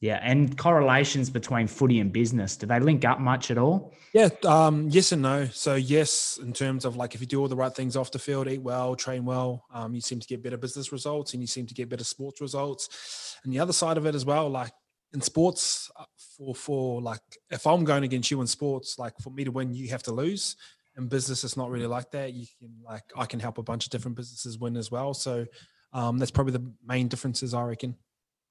Yeah, 0.01 0.19
and 0.23 0.57
correlations 0.57 1.29
between 1.29 1.67
footy 1.67 2.01
and 2.01 2.11
business, 2.11 2.57
do 2.57 2.67
they 2.67 2.81
link 2.81 3.05
up 3.05 3.21
much 3.21 3.51
at 3.51 3.59
all? 3.59 3.93
Yeah, 4.15 4.31
um, 4.47 4.89
yes 4.89 5.13
and 5.13 5.21
no. 5.21 5.45
So 5.53 5.75
yes, 5.75 6.39
in 6.43 6.55
terms 6.55 6.87
of 6.87 6.97
like 6.97 7.15
if 7.15 7.21
you 7.21 7.27
do 7.27 7.39
all 7.39 7.49
the 7.49 7.57
right 7.57 7.75
things 7.75 7.97
off 7.97 8.11
the 8.11 8.19
field, 8.19 8.49
eat 8.49 8.63
well, 8.63 8.97
train 8.97 9.27
well, 9.27 9.67
um, 9.75 9.95
you 9.95 10.01
seem 10.01 10.19
to 10.19 10.27
get 10.27 10.43
better 10.43 10.57
business 10.57 10.91
results 10.91 11.35
and 11.35 11.43
you 11.43 11.47
seem 11.47 11.67
to 11.67 11.75
get 11.75 11.91
better 11.91 12.05
sports 12.05 12.41
results. 12.41 13.37
And 13.45 13.53
the 13.53 13.59
other 13.59 13.75
side 13.75 13.99
of 13.99 14.07
it 14.07 14.15
as 14.15 14.25
well, 14.25 14.49
like 14.49 14.73
in 15.13 15.21
sports, 15.21 15.91
uh, 15.97 16.05
for 16.37 16.55
for 16.55 17.03
like 17.03 17.21
if 17.51 17.67
I'm 17.67 17.85
going 17.85 18.05
against 18.05 18.31
you 18.31 18.41
in 18.41 18.47
sports, 18.47 18.99
like 18.99 19.13
for 19.23 19.31
me 19.31 19.45
to 19.45 19.51
win, 19.51 19.75
you 19.75 19.91
have 19.91 20.03
to 20.05 20.13
lose. 20.13 20.57
In 20.97 21.09
business, 21.09 21.45
it's 21.45 21.59
not 21.59 21.71
really 21.71 21.87
like 21.87 22.11
that. 22.13 22.33
You 22.33 22.47
can 22.59 22.71
like 22.83 23.05
I 23.17 23.27
can 23.27 23.39
help 23.39 23.59
a 23.59 23.63
bunch 23.63 23.85
of 23.85 23.91
different 23.91 24.17
businesses 24.17 24.59
win 24.59 24.79
as 24.79 24.91
well. 24.91 25.13
So 25.13 25.45
um, 25.93 26.17
that's 26.17 26.31
probably 26.31 26.55
the 26.55 26.73
main 26.87 27.09
differences, 27.09 27.53
I 27.53 27.65
reckon. 27.65 27.97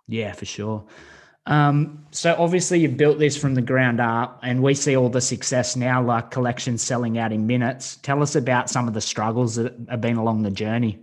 Yeah, 0.08 0.34
for 0.34 0.46
sure. 0.46 0.86
Um, 1.46 2.06
so 2.12 2.36
obviously 2.38 2.80
you've 2.80 2.98
built 2.98 3.18
this 3.18 3.36
from 3.36 3.56
the 3.56 3.62
ground 3.62 4.00
up 4.00 4.40
and 4.44 4.62
we 4.62 4.76
see 4.76 4.96
all 4.96 5.10
the 5.10 5.22
success 5.22 5.76
now, 5.76 6.02
like 6.02 6.32
collections 6.32 6.84
selling 6.84 7.18
out 7.18 7.32
in 7.32 7.48
minutes. 7.48 7.98
Tell 7.98 8.22
us 8.22 8.36
about 8.36 8.70
some 8.70 8.88
of 8.88 8.94
the 8.94 9.02
struggles 9.02 9.56
that 9.56 9.74
have 9.90 10.02
been 10.02 10.18
along 10.18 10.44
the 10.44 10.52
journey. 10.52 11.00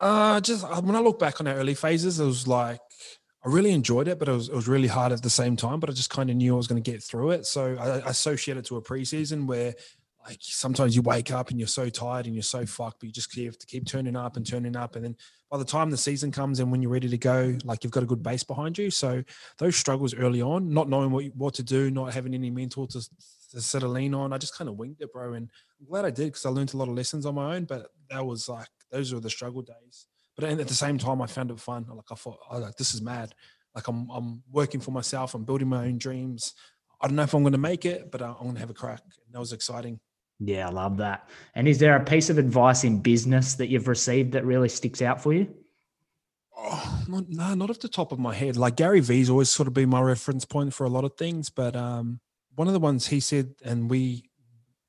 Uh, 0.00 0.40
just 0.40 0.64
uh, 0.64 0.80
when 0.80 0.94
I 0.94 1.00
look 1.00 1.18
back 1.18 1.40
on 1.40 1.48
our 1.48 1.54
early 1.54 1.74
phases, 1.74 2.20
it 2.20 2.24
was 2.24 2.46
like, 2.46 2.78
I 3.44 3.48
really 3.48 3.72
enjoyed 3.72 4.08
it, 4.08 4.18
but 4.18 4.28
it 4.28 4.32
was, 4.32 4.48
it 4.48 4.54
was 4.54 4.68
really 4.68 4.88
hard 4.88 5.10
at 5.10 5.22
the 5.22 5.30
same 5.30 5.56
time, 5.56 5.80
but 5.80 5.90
I 5.90 5.92
just 5.92 6.10
kind 6.10 6.30
of 6.30 6.36
knew 6.36 6.54
I 6.54 6.56
was 6.56 6.66
going 6.66 6.82
to 6.82 6.90
get 6.90 7.02
through 7.02 7.30
it. 7.32 7.46
So 7.46 7.76
I, 7.76 8.08
I 8.08 8.12
to 8.66 8.76
a 8.76 8.82
preseason 8.82 9.46
where 9.46 9.74
like 10.28 10.38
sometimes 10.42 10.94
you 10.94 11.00
wake 11.00 11.32
up 11.32 11.50
and 11.50 11.58
you're 11.58 11.66
so 11.66 11.88
tired 11.88 12.26
and 12.26 12.34
you're 12.34 12.42
so 12.42 12.66
fucked, 12.66 13.00
but 13.00 13.06
you 13.06 13.12
just 13.12 13.34
have 13.38 13.58
to 13.58 13.66
keep 13.66 13.86
turning 13.86 14.14
up 14.14 14.36
and 14.36 14.46
turning 14.46 14.76
up. 14.76 14.94
And 14.94 15.04
then 15.04 15.16
by 15.50 15.56
the 15.56 15.64
time 15.64 15.88
the 15.88 15.96
season 15.96 16.30
comes 16.30 16.60
and 16.60 16.70
when 16.70 16.82
you're 16.82 16.92
ready 16.92 17.08
to 17.08 17.16
go, 17.16 17.56
like 17.64 17.82
you've 17.82 17.92
got 17.92 18.02
a 18.02 18.06
good 18.06 18.22
base 18.22 18.44
behind 18.44 18.76
you. 18.76 18.90
So 18.90 19.24
those 19.56 19.76
struggles 19.76 20.14
early 20.14 20.42
on, 20.42 20.68
not 20.68 20.88
knowing 20.88 21.10
what 21.10 21.24
what 21.34 21.54
to 21.54 21.62
do, 21.62 21.90
not 21.90 22.12
having 22.12 22.34
any 22.34 22.50
mentor 22.50 22.86
to, 22.88 23.00
to 23.52 23.60
sort 23.60 23.84
of 23.84 23.90
lean 23.90 24.12
on, 24.12 24.34
I 24.34 24.38
just 24.38 24.56
kind 24.56 24.68
of 24.68 24.76
winged 24.76 25.00
it, 25.00 25.12
bro. 25.12 25.32
And 25.32 25.48
I'm 25.80 25.86
glad 25.86 26.04
I 26.04 26.10
did 26.10 26.26
because 26.26 26.44
I 26.44 26.50
learned 26.50 26.74
a 26.74 26.76
lot 26.76 26.88
of 26.88 26.94
lessons 26.94 27.24
on 27.24 27.34
my 27.34 27.56
own. 27.56 27.64
But 27.64 27.86
that 28.10 28.24
was 28.24 28.48
like 28.48 28.68
those 28.90 29.14
were 29.14 29.20
the 29.20 29.30
struggle 29.30 29.62
days. 29.62 30.06
But 30.36 30.44
at 30.44 30.68
the 30.68 30.74
same 30.74 30.98
time, 30.98 31.22
I 31.22 31.26
found 31.26 31.50
it 31.50 31.58
fun. 31.58 31.86
Like 31.88 32.12
I 32.12 32.14
thought, 32.14 32.38
I 32.50 32.58
like 32.58 32.76
this 32.76 32.92
is 32.92 33.00
mad. 33.00 33.34
Like 33.74 33.88
I'm 33.88 34.10
I'm 34.10 34.42
working 34.50 34.80
for 34.80 34.90
myself. 34.90 35.34
I'm 35.34 35.44
building 35.44 35.68
my 35.68 35.86
own 35.86 35.96
dreams. 35.96 36.54
I 37.00 37.06
don't 37.06 37.16
know 37.16 37.22
if 37.22 37.34
I'm 37.34 37.42
going 37.42 37.52
to 37.52 37.58
make 37.58 37.84
it, 37.84 38.10
but 38.10 38.22
uh, 38.22 38.34
I'm 38.38 38.42
going 38.42 38.54
to 38.54 38.60
have 38.60 38.70
a 38.70 38.74
crack. 38.74 39.00
And 39.24 39.34
that 39.34 39.38
was 39.38 39.52
exciting. 39.52 40.00
Yeah, 40.40 40.68
I 40.68 40.70
love 40.70 40.98
that. 40.98 41.28
And 41.54 41.66
is 41.66 41.78
there 41.78 41.96
a 41.96 42.04
piece 42.04 42.30
of 42.30 42.38
advice 42.38 42.84
in 42.84 43.00
business 43.00 43.54
that 43.54 43.68
you've 43.68 43.88
received 43.88 44.32
that 44.32 44.44
really 44.44 44.68
sticks 44.68 45.02
out 45.02 45.20
for 45.20 45.32
you? 45.32 45.52
Oh, 46.56 47.04
not, 47.08 47.28
no, 47.28 47.54
not 47.54 47.70
off 47.70 47.80
the 47.80 47.88
top 47.88 48.12
of 48.12 48.18
my 48.18 48.34
head. 48.34 48.56
Like 48.56 48.76
Gary 48.76 49.00
Vee's 49.00 49.30
always 49.30 49.50
sort 49.50 49.68
of 49.68 49.74
been 49.74 49.88
my 49.88 50.00
reference 50.00 50.44
point 50.44 50.74
for 50.74 50.84
a 50.84 50.88
lot 50.88 51.04
of 51.04 51.14
things, 51.16 51.50
but 51.50 51.74
um, 51.76 52.20
one 52.54 52.66
of 52.66 52.74
the 52.74 52.80
ones 52.80 53.06
he 53.06 53.20
said, 53.20 53.54
and 53.64 53.88
we 53.88 54.28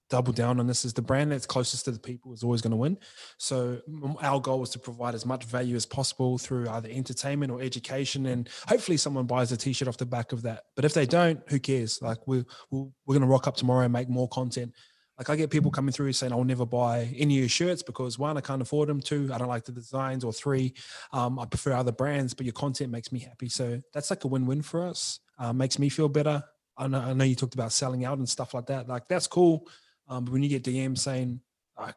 double 0.10 0.34
down 0.34 0.60
on 0.60 0.66
this, 0.66 0.86
is 0.86 0.94
the 0.94 1.02
brand 1.04 1.32
that's 1.32 1.46
closest 1.46 1.86
to 1.86 1.92
the 1.92 2.00
people 2.00 2.34
is 2.34 2.44
always 2.44 2.62
going 2.62 2.72
to 2.72 2.78
win. 2.78 2.98
So 3.38 3.80
our 4.22 4.40
goal 4.40 4.60
was 4.60 4.72
to 4.72 4.80
provide 4.80 5.14
as 5.14 5.26
much 5.28 5.46
value 5.46 5.76
as 5.76 5.86
possible 5.86 6.40
through 6.40 6.68
either 6.70 6.90
entertainment 6.90 7.52
or 7.52 7.62
education, 7.62 8.26
and 8.26 8.50
hopefully 8.68 8.98
someone 8.98 9.28
buys 9.28 9.52
a 9.52 9.58
T-shirt 9.58 9.88
off 9.88 9.98
the 9.98 10.08
back 10.08 10.32
of 10.32 10.42
that. 10.44 10.64
But 10.76 10.86
if 10.86 10.96
they 10.96 11.06
don't, 11.06 11.40
who 11.48 11.60
cares? 11.60 12.02
Like 12.02 12.28
we 12.28 12.44
we're 12.72 12.90
going 13.08 13.22
to 13.22 13.28
rock 13.28 13.48
up 13.48 13.58
tomorrow 13.58 13.84
and 13.84 13.94
make 13.94 14.10
more 14.10 14.28
content 14.30 14.74
like 15.20 15.30
I 15.30 15.36
get 15.36 15.52
people 15.52 15.70
coming 15.70 15.92
through 15.92 16.14
saying 16.14 16.32
I'll 16.32 16.46
never 16.46 16.66
buy 16.66 17.14
any 17.18 17.36
of 17.36 17.40
your 17.42 17.50
shirts 17.50 17.84
because 17.84 18.18
one, 18.18 18.38
I 18.38 18.42
can't 18.42 18.62
afford 18.62 18.88
them. 18.88 19.02
Two, 19.02 19.30
I 19.34 19.38
don't 19.38 19.50
like 19.50 19.66
the 19.66 19.74
designs. 19.74 20.24
Or 20.24 20.32
three, 20.32 20.74
um, 21.12 21.38
I 21.38 21.46
prefer 21.46 21.74
other 21.74 21.92
brands, 21.92 22.34
but 22.34 22.46
your 22.46 22.54
content 22.54 22.90
makes 22.90 23.12
me 23.12 23.20
happy. 23.20 23.50
So 23.50 23.82
that's 23.94 24.10
like 24.10 24.24
a 24.24 24.28
win-win 24.28 24.62
for 24.62 24.88
us. 24.88 25.20
Uh, 25.38 25.52
makes 25.52 25.78
me 25.78 25.90
feel 25.90 26.08
better. 26.08 26.42
I 26.78 26.88
know, 26.88 27.00
I 27.00 27.14
know 27.14 27.26
you 27.26 27.36
talked 27.36 27.54
about 27.54 27.74
selling 27.74 28.06
out 28.06 28.18
and 28.18 28.30
stuff 28.30 28.54
like 28.54 28.68
that. 28.68 28.88
Like 28.88 29.10
that's 29.10 29.28
cool. 29.28 29.68
Um, 30.08 30.24
but 30.24 30.32
when 30.32 30.42
you 30.42 30.50
get 30.50 30.64
DMs 30.64 31.00
saying 31.00 31.42
like 31.78 31.96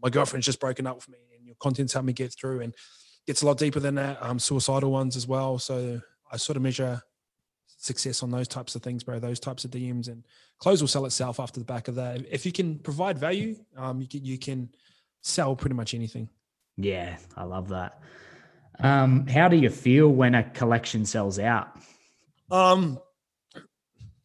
my 0.00 0.08
girlfriend's 0.08 0.46
just 0.46 0.60
broken 0.60 0.86
up 0.86 0.96
with 0.96 1.08
me 1.08 1.18
and 1.36 1.44
your 1.44 1.56
content's 1.60 1.92
helped 1.92 2.06
me 2.06 2.12
get 2.12 2.32
through 2.32 2.60
and 2.60 2.74
gets 3.26 3.42
a 3.42 3.46
lot 3.46 3.58
deeper 3.58 3.80
than 3.80 3.96
that. 3.96 4.18
Um, 4.22 4.38
suicidal 4.38 4.92
ones 4.92 5.16
as 5.16 5.26
well. 5.26 5.58
So 5.58 6.00
I 6.30 6.36
sort 6.36 6.56
of 6.56 6.62
measure 6.62 7.02
success 7.78 8.22
on 8.22 8.30
those 8.30 8.48
types 8.48 8.74
of 8.74 8.82
things, 8.82 9.02
bro. 9.02 9.18
Those 9.18 9.40
types 9.40 9.64
of 9.64 9.70
DMs 9.70 10.08
and 10.08 10.24
clothes 10.58 10.80
will 10.80 10.88
sell 10.88 11.06
itself 11.06 11.40
after 11.40 11.58
the 11.58 11.64
back 11.64 11.88
of 11.88 11.94
that. 11.94 12.26
If 12.30 12.44
you 12.44 12.52
can 12.52 12.78
provide 12.78 13.18
value, 13.18 13.56
um, 13.76 14.00
you 14.00 14.08
can 14.08 14.24
you 14.24 14.38
can 14.38 14.68
sell 15.22 15.56
pretty 15.56 15.74
much 15.74 15.94
anything. 15.94 16.28
Yeah, 16.76 17.16
I 17.36 17.44
love 17.44 17.68
that. 17.68 18.00
Um, 18.80 19.26
how 19.26 19.48
do 19.48 19.56
you 19.56 19.70
feel 19.70 20.08
when 20.08 20.34
a 20.34 20.44
collection 20.50 21.04
sells 21.06 21.38
out? 21.38 21.76
Um, 22.50 23.00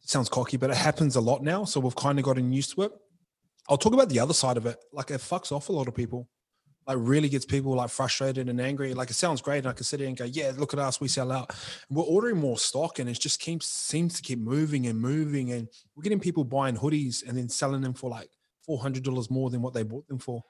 sounds 0.00 0.28
cocky, 0.28 0.56
but 0.56 0.70
it 0.70 0.76
happens 0.76 1.16
a 1.16 1.20
lot 1.20 1.42
now. 1.42 1.64
So 1.64 1.80
we've 1.80 1.96
kind 1.96 2.18
of 2.18 2.24
gotten 2.24 2.52
used 2.52 2.74
to 2.74 2.82
it. 2.82 2.92
I'll 3.68 3.78
talk 3.78 3.94
about 3.94 4.10
the 4.10 4.20
other 4.20 4.34
side 4.34 4.56
of 4.56 4.66
it. 4.66 4.78
Like 4.92 5.10
it 5.10 5.20
fucks 5.20 5.50
off 5.50 5.68
a 5.68 5.72
lot 5.72 5.88
of 5.88 5.94
people. 5.94 6.28
Like 6.86 6.98
really 7.00 7.28
gets 7.28 7.44
people 7.46 7.74
like 7.74 7.90
frustrated 7.90 8.48
and 8.48 8.60
angry. 8.60 8.92
Like 8.92 9.10
it 9.10 9.14
sounds 9.14 9.40
great, 9.40 9.58
and 9.58 9.68
I 9.68 9.72
can 9.72 9.84
sit 9.84 10.00
here 10.00 10.08
and 10.08 10.16
go, 10.16 10.24
"Yeah, 10.24 10.52
look 10.56 10.74
at 10.74 10.78
us, 10.78 11.00
we 11.00 11.08
sell 11.08 11.32
out." 11.32 11.50
And 11.88 11.96
we're 11.96 12.04
ordering 12.04 12.36
more 12.36 12.58
stock, 12.58 12.98
and 12.98 13.08
it 13.08 13.18
just 13.18 13.40
keeps 13.40 13.66
seems 13.66 14.14
to 14.14 14.22
keep 14.22 14.38
moving 14.38 14.86
and 14.86 15.00
moving, 15.00 15.52
and 15.52 15.68
we're 15.96 16.02
getting 16.02 16.20
people 16.20 16.44
buying 16.44 16.76
hoodies 16.76 17.26
and 17.26 17.36
then 17.38 17.48
selling 17.48 17.80
them 17.80 17.94
for 17.94 18.10
like 18.10 18.28
four 18.64 18.78
hundred 18.78 19.02
dollars 19.04 19.30
more 19.30 19.50
than 19.50 19.62
what 19.62 19.72
they 19.74 19.82
bought 19.82 20.06
them 20.08 20.18
for. 20.18 20.42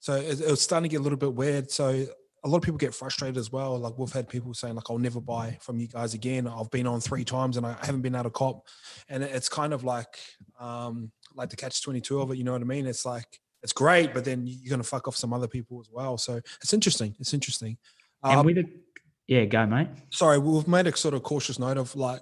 So 0.00 0.14
it, 0.14 0.40
it 0.40 0.50
was 0.50 0.60
starting 0.60 0.88
to 0.88 0.92
get 0.92 1.00
a 1.00 1.02
little 1.02 1.18
bit 1.18 1.34
weird. 1.34 1.70
So 1.70 2.06
a 2.44 2.48
lot 2.48 2.58
of 2.58 2.62
people 2.62 2.76
get 2.76 2.94
frustrated 2.94 3.38
as 3.38 3.50
well. 3.50 3.78
Like 3.78 3.98
we've 3.98 4.12
had 4.12 4.28
people 4.28 4.52
saying, 4.52 4.74
like, 4.74 4.90
"I'll 4.90 4.98
never 4.98 5.20
buy 5.20 5.58
from 5.62 5.78
you 5.80 5.88
guys 5.88 6.12
again." 6.12 6.46
I've 6.46 6.70
been 6.70 6.86
on 6.86 7.00
three 7.00 7.24
times 7.24 7.56
and 7.56 7.66
I 7.66 7.74
haven't 7.82 8.02
been 8.02 8.14
out 8.14 8.26
of 8.26 8.34
cop, 8.34 8.66
and 9.08 9.22
it's 9.22 9.48
kind 9.48 9.72
of 9.72 9.82
like, 9.82 10.18
um, 10.60 11.10
like 11.34 11.48
the 11.48 11.56
catch 11.56 11.82
twenty 11.82 12.02
two 12.02 12.20
of 12.20 12.30
it. 12.30 12.36
You 12.36 12.44
know 12.44 12.52
what 12.52 12.60
I 12.60 12.64
mean? 12.64 12.86
It's 12.86 13.06
like 13.06 13.40
it's 13.64 13.72
great, 13.72 14.12
but 14.12 14.26
then 14.26 14.46
you're 14.46 14.68
going 14.68 14.82
to 14.82 14.86
fuck 14.86 15.08
off 15.08 15.16
some 15.16 15.32
other 15.32 15.48
people 15.48 15.80
as 15.80 15.88
well. 15.90 16.18
So 16.18 16.40
it's 16.62 16.74
interesting. 16.74 17.16
It's 17.18 17.32
interesting. 17.32 17.78
And 18.22 18.40
um, 18.40 18.46
with 18.46 18.58
a, 18.58 18.64
yeah, 19.26 19.46
go 19.46 19.64
mate. 19.64 19.88
Sorry, 20.10 20.38
we've 20.38 20.68
made 20.68 20.86
a 20.86 20.94
sort 20.94 21.14
of 21.14 21.22
cautious 21.22 21.58
note 21.58 21.78
of 21.78 21.96
like 21.96 22.20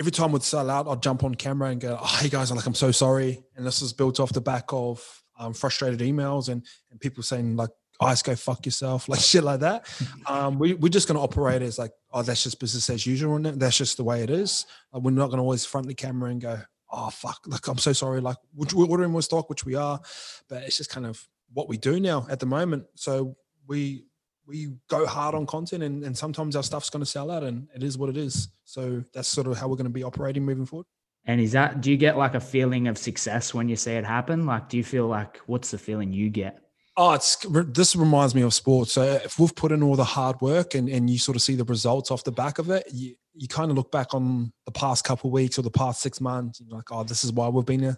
every 0.00 0.10
time 0.10 0.32
we'd 0.32 0.42
sell 0.42 0.70
out, 0.70 0.88
I'd 0.88 1.02
jump 1.02 1.24
on 1.24 1.34
camera 1.34 1.68
and 1.68 1.80
go, 1.80 1.98
"Oh, 2.00 2.18
hey 2.20 2.30
guys, 2.30 2.50
I'm 2.50 2.56
like, 2.56 2.66
I'm 2.66 2.74
so 2.74 2.90
sorry," 2.90 3.44
and 3.54 3.66
this 3.66 3.82
is 3.82 3.92
built 3.92 4.18
off 4.18 4.32
the 4.32 4.40
back 4.40 4.64
of 4.72 5.22
um, 5.38 5.52
frustrated 5.52 6.00
emails 6.00 6.48
and 6.48 6.64
and 6.90 6.98
people 6.98 7.22
saying 7.22 7.54
like, 7.56 7.70
"Ice, 8.00 8.22
go 8.22 8.34
fuck 8.34 8.64
yourself," 8.64 9.08
like 9.10 9.20
shit 9.20 9.44
like 9.44 9.60
that. 9.60 9.86
Um, 10.26 10.58
we 10.58 10.72
we're 10.72 10.88
just 10.88 11.06
going 11.06 11.18
to 11.18 11.22
operate 11.22 11.60
as 11.60 11.78
like, 11.78 11.92
"Oh, 12.12 12.22
that's 12.22 12.44
just 12.44 12.58
business 12.60 12.88
as 12.88 13.06
usual," 13.06 13.36
and 13.36 13.44
that's 13.44 13.76
just 13.76 13.98
the 13.98 14.04
way 14.04 14.22
it 14.22 14.30
is. 14.30 14.64
Like, 14.90 15.02
we're 15.02 15.10
not 15.10 15.26
going 15.26 15.36
to 15.36 15.42
always 15.42 15.66
front 15.66 15.86
the 15.86 15.94
camera 15.94 16.30
and 16.30 16.40
go, 16.40 16.58
oh 16.92 17.10
fuck, 17.10 17.40
like 17.46 17.66
I'm 17.66 17.78
so 17.78 17.92
sorry, 17.92 18.20
like 18.20 18.36
we're 18.54 18.86
ordering 18.86 19.10
more 19.10 19.22
stock, 19.22 19.48
which 19.48 19.64
we 19.64 19.74
are, 19.74 20.00
but 20.48 20.62
it's 20.62 20.76
just 20.76 20.90
kind 20.90 21.06
of 21.06 21.26
what 21.52 21.68
we 21.68 21.76
do 21.76 21.98
now 21.98 22.26
at 22.30 22.40
the 22.40 22.46
moment. 22.46 22.84
So 22.94 23.36
we 23.66 24.04
we 24.46 24.72
go 24.88 25.06
hard 25.06 25.34
on 25.34 25.46
content 25.46 25.82
and, 25.82 26.02
and 26.04 26.16
sometimes 26.16 26.56
our 26.56 26.62
stuff's 26.62 26.90
going 26.90 27.00
to 27.00 27.06
sell 27.06 27.30
out 27.30 27.44
and 27.44 27.68
it 27.74 27.82
is 27.82 27.96
what 27.96 28.10
it 28.10 28.16
is. 28.16 28.48
So 28.64 29.04
that's 29.14 29.28
sort 29.28 29.46
of 29.46 29.56
how 29.56 29.68
we're 29.68 29.76
going 29.76 29.84
to 29.84 29.90
be 29.90 30.02
operating 30.02 30.44
moving 30.44 30.66
forward. 30.66 30.86
And 31.24 31.40
is 31.40 31.52
that 31.52 31.80
do 31.80 31.90
you 31.90 31.96
get 31.96 32.18
like 32.18 32.34
a 32.34 32.40
feeling 32.40 32.88
of 32.88 32.98
success 32.98 33.54
when 33.54 33.68
you 33.68 33.76
see 33.76 33.92
it 33.92 34.04
happen? 34.04 34.44
Like 34.44 34.68
do 34.68 34.76
you 34.76 34.84
feel 34.84 35.06
like 35.06 35.38
what's 35.46 35.70
the 35.70 35.78
feeling 35.78 36.12
you 36.12 36.28
get? 36.28 36.58
Oh, 36.96 37.12
it's 37.12 37.36
this 37.68 37.96
reminds 37.96 38.34
me 38.34 38.42
of 38.42 38.52
sports. 38.52 38.92
So 38.92 39.02
if 39.02 39.38
we've 39.38 39.54
put 39.54 39.72
in 39.72 39.82
all 39.82 39.96
the 39.96 40.04
hard 40.04 40.40
work 40.40 40.74
and, 40.74 40.88
and 40.88 41.08
you 41.08 41.18
sort 41.18 41.36
of 41.36 41.42
see 41.42 41.54
the 41.54 41.64
results 41.64 42.10
off 42.10 42.24
the 42.24 42.32
back 42.32 42.58
of 42.58 42.68
it, 42.68 42.86
you, 42.92 43.14
you 43.34 43.48
kind 43.48 43.70
of 43.70 43.76
look 43.76 43.90
back 43.90 44.14
on 44.14 44.52
the 44.66 44.72
past 44.72 45.04
couple 45.04 45.28
of 45.28 45.32
weeks 45.32 45.58
or 45.58 45.62
the 45.62 45.70
past 45.70 46.00
six 46.00 46.20
months, 46.20 46.60
and 46.60 46.68
you're 46.68 46.76
like, 46.76 46.92
oh, 46.92 47.04
this 47.04 47.24
is 47.24 47.32
why 47.32 47.48
we've 47.48 47.64
been 47.64 47.84
a 47.84 47.96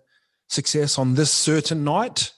success 0.49 0.99
on 0.99 1.15
this 1.15 1.31
certain 1.31 1.85
night 1.85 2.33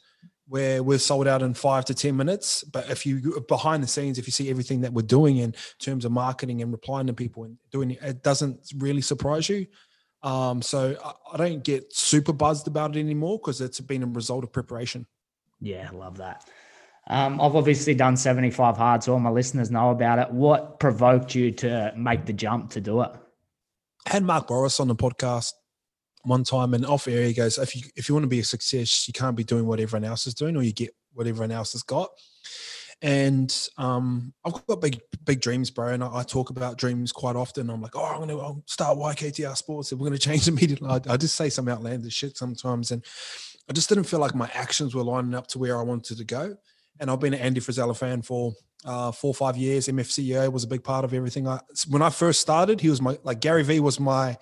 where 0.48 0.82
we're 0.82 0.98
sold 0.98 1.26
out 1.26 1.42
in 1.42 1.54
five 1.54 1.84
to 1.84 1.94
10 1.94 2.16
minutes. 2.16 2.62
But 2.64 2.88
if 2.88 3.04
you 3.04 3.44
behind 3.48 3.82
the 3.82 3.88
scenes, 3.88 4.18
if 4.18 4.26
you 4.26 4.32
see 4.32 4.48
everything 4.48 4.80
that 4.82 4.92
we're 4.92 5.02
doing 5.02 5.38
in 5.38 5.54
terms 5.80 6.04
of 6.04 6.12
marketing 6.12 6.62
and 6.62 6.70
replying 6.70 7.08
to 7.08 7.12
people 7.12 7.44
and 7.44 7.58
doing 7.72 7.92
it, 7.92 7.98
it 8.02 8.22
doesn't 8.22 8.60
really 8.76 9.00
surprise 9.00 9.48
you. 9.48 9.66
Um, 10.22 10.62
so 10.62 10.96
I, 11.04 11.12
I 11.34 11.36
don't 11.36 11.64
get 11.64 11.92
super 11.94 12.32
buzzed 12.32 12.68
about 12.68 12.96
it 12.96 13.00
anymore 13.00 13.38
because 13.38 13.60
it's 13.60 13.80
been 13.80 14.02
a 14.02 14.06
result 14.06 14.44
of 14.44 14.52
preparation. 14.52 15.06
Yeah, 15.60 15.90
love 15.92 16.18
that. 16.18 16.48
Um, 17.08 17.40
I've 17.40 17.54
obviously 17.54 17.94
done 17.94 18.16
75 18.16 18.76
hard, 18.76 19.02
so 19.02 19.12
all 19.12 19.20
my 19.20 19.30
listeners 19.30 19.70
know 19.70 19.90
about 19.90 20.18
it. 20.18 20.30
What 20.30 20.80
provoked 20.80 21.34
you 21.34 21.52
to 21.52 21.92
make 21.96 22.26
the 22.26 22.32
jump 22.32 22.70
to 22.70 22.80
do 22.80 23.02
it? 23.02 23.10
I 24.06 24.10
had 24.10 24.24
Mark 24.24 24.48
Bouris 24.48 24.80
on 24.80 24.88
the 24.88 24.96
podcast 24.96 25.52
one 26.24 26.42
time, 26.42 26.74
and 26.74 26.84
off 26.84 27.06
air 27.06 27.24
he 27.24 27.32
goes, 27.32 27.58
"If 27.58 27.76
you 27.76 27.82
if 27.94 28.08
you 28.08 28.14
want 28.14 28.24
to 28.24 28.28
be 28.28 28.40
a 28.40 28.44
success, 28.44 29.06
you 29.06 29.12
can't 29.12 29.36
be 29.36 29.44
doing 29.44 29.66
what 29.66 29.78
everyone 29.78 30.04
else 30.04 30.26
is 30.26 30.34
doing, 30.34 30.56
or 30.56 30.62
you 30.62 30.72
get 30.72 30.90
what 31.12 31.26
everyone 31.26 31.52
else 31.52 31.72
has 31.72 31.82
got." 31.82 32.10
And 33.02 33.54
um, 33.76 34.32
I've 34.44 34.66
got 34.66 34.80
big 34.80 35.00
big 35.24 35.40
dreams, 35.40 35.70
bro, 35.70 35.88
and 35.88 36.02
I, 36.02 36.18
I, 36.18 36.22
talk 36.22 36.50
about 36.50 36.78
dreams 36.78 37.12
quite 37.12 37.36
often. 37.36 37.70
I'm 37.70 37.82
like, 37.82 37.94
"Oh, 37.94 38.04
I'm 38.04 38.20
gonna 38.20 38.38
I'll 38.38 38.64
start 38.66 38.98
YKTR 38.98 39.56
Sports, 39.56 39.92
and 39.92 40.00
we're 40.00 40.08
gonna 40.08 40.18
change 40.30 40.46
the 40.46 40.52
media." 40.52 40.78
I, 40.84 41.00
I 41.08 41.16
just 41.16 41.36
say 41.36 41.50
some 41.50 41.68
outlandish 41.68 42.14
shit 42.14 42.36
sometimes, 42.36 42.90
and 42.90 43.04
I 43.68 43.72
just 43.72 43.88
didn't 43.88 44.04
feel 44.04 44.20
like 44.20 44.34
my 44.34 44.50
actions 44.54 44.94
were 44.94 45.04
lining 45.04 45.34
up 45.34 45.46
to 45.48 45.58
where 45.58 45.78
I 45.78 45.82
wanted 45.82 46.18
to 46.18 46.24
go. 46.24 46.56
And 47.00 47.10
I've 47.10 47.20
been 47.20 47.34
an 47.34 47.40
Andy 47.40 47.60
Frisella 47.60 47.96
fan 47.96 48.22
for 48.22 48.52
uh, 48.84 49.12
four 49.12 49.30
or 49.30 49.34
five 49.34 49.56
years. 49.56 49.88
MFCEO 49.88 50.52
was 50.52 50.64
a 50.64 50.68
big 50.68 50.84
part 50.84 51.04
of 51.04 51.12
everything. 51.12 51.46
I, 51.48 51.60
when 51.88 52.02
I 52.02 52.10
first 52.10 52.40
started, 52.40 52.80
he 52.80 52.88
was 52.88 53.02
my 53.02 53.18
like 53.22 53.40
Gary 53.40 53.62
Vee 53.62 53.80
was 53.80 54.00
my 54.00 54.36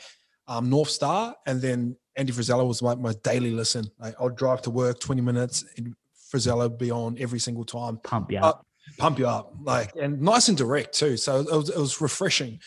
um, 0.46 0.68
north 0.68 0.90
star, 0.90 1.34
and 1.46 1.60
then 1.60 1.96
Andy 2.16 2.32
Frisella 2.32 2.66
was 2.66 2.82
my, 2.82 2.94
my 2.94 3.14
daily 3.22 3.50
listen. 3.50 3.84
Like, 3.98 4.14
I'll 4.20 4.28
drive 4.28 4.62
to 4.62 4.70
work 4.70 5.00
20 5.00 5.20
minutes, 5.22 5.64
and 5.76 5.94
Frisella 6.32 6.76
be 6.76 6.90
on 6.90 7.16
every 7.18 7.38
single 7.38 7.64
time. 7.64 7.98
Pump 7.98 8.30
you 8.30 8.38
up. 8.38 8.60
Uh, 8.60 8.62
pump 8.98 9.18
you 9.18 9.26
up, 9.26 9.54
like 9.62 9.92
and 10.00 10.20
nice 10.20 10.48
and 10.48 10.58
direct 10.58 10.94
too. 10.94 11.16
So 11.16 11.40
it 11.40 11.50
was, 11.50 11.70
it 11.70 11.78
was 11.78 12.00
refreshing. 12.00 12.60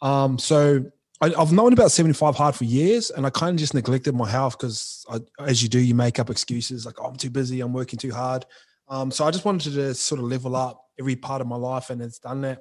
Um, 0.00 0.38
so 0.38 0.84
I, 1.20 1.30
have 1.30 1.52
known 1.52 1.72
about 1.72 1.90
75 1.90 2.36
hard 2.36 2.54
for 2.54 2.64
years 2.64 3.10
and 3.10 3.24
I 3.24 3.30
kind 3.30 3.54
of 3.54 3.60
just 3.60 3.74
neglected 3.74 4.14
my 4.14 4.28
health 4.28 4.58
because 4.58 5.06
as 5.38 5.62
you 5.62 5.68
do, 5.68 5.78
you 5.78 5.94
make 5.94 6.18
up 6.18 6.28
excuses 6.28 6.84
like, 6.84 7.00
oh, 7.00 7.06
I'm 7.06 7.16
too 7.16 7.30
busy, 7.30 7.60
I'm 7.60 7.72
working 7.72 7.98
too 7.98 8.12
hard. 8.12 8.44
Um, 8.88 9.10
so 9.10 9.24
I 9.24 9.30
just 9.30 9.44
wanted 9.44 9.74
to 9.74 9.94
sort 9.94 10.20
of 10.20 10.26
level 10.26 10.56
up 10.56 10.80
every 10.98 11.16
part 11.16 11.40
of 11.40 11.46
my 11.46 11.56
life 11.56 11.90
and 11.90 12.02
it's 12.02 12.18
done 12.18 12.42
that. 12.42 12.60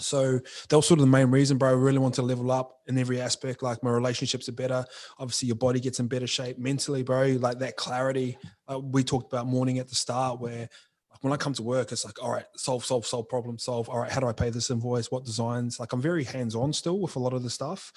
So 0.00 0.40
that 0.68 0.76
was 0.76 0.86
sort 0.86 0.98
of 0.98 1.06
the 1.06 1.10
main 1.10 1.30
reason, 1.30 1.58
bro. 1.58 1.68
I 1.68 1.72
really 1.72 1.98
want 1.98 2.14
to 2.14 2.22
level 2.22 2.50
up 2.50 2.80
in 2.86 2.98
every 2.98 3.20
aspect. 3.20 3.62
Like 3.62 3.82
my 3.82 3.90
relationships 3.90 4.48
are 4.48 4.52
better. 4.52 4.84
Obviously, 5.18 5.46
your 5.46 5.56
body 5.56 5.78
gets 5.78 6.00
in 6.00 6.08
better 6.08 6.26
shape 6.26 6.58
mentally, 6.58 7.02
bro. 7.02 7.36
Like 7.38 7.58
that 7.60 7.76
clarity. 7.76 8.38
Uh, 8.66 8.80
we 8.80 9.04
talked 9.04 9.32
about 9.32 9.46
morning 9.46 9.78
at 9.78 9.88
the 9.88 9.94
start 9.94 10.40
where 10.40 10.68
when 11.20 11.32
I 11.32 11.36
come 11.36 11.54
to 11.54 11.62
work, 11.62 11.92
it's 11.92 12.04
like, 12.04 12.22
all 12.22 12.32
right, 12.32 12.44
solve, 12.56 12.84
solve, 12.84 13.06
solve, 13.06 13.28
problem, 13.28 13.58
solve. 13.58 13.88
All 13.88 13.98
right, 13.98 14.10
how 14.10 14.20
do 14.20 14.26
I 14.26 14.32
pay 14.32 14.50
this 14.50 14.70
invoice? 14.70 15.10
What 15.10 15.24
designs? 15.24 15.78
Like 15.78 15.92
I'm 15.92 16.00
very 16.00 16.24
hands 16.24 16.54
on 16.54 16.72
still 16.72 16.98
with 16.98 17.16
a 17.16 17.20
lot 17.20 17.32
of 17.32 17.42
the 17.42 17.50
stuff. 17.50 17.92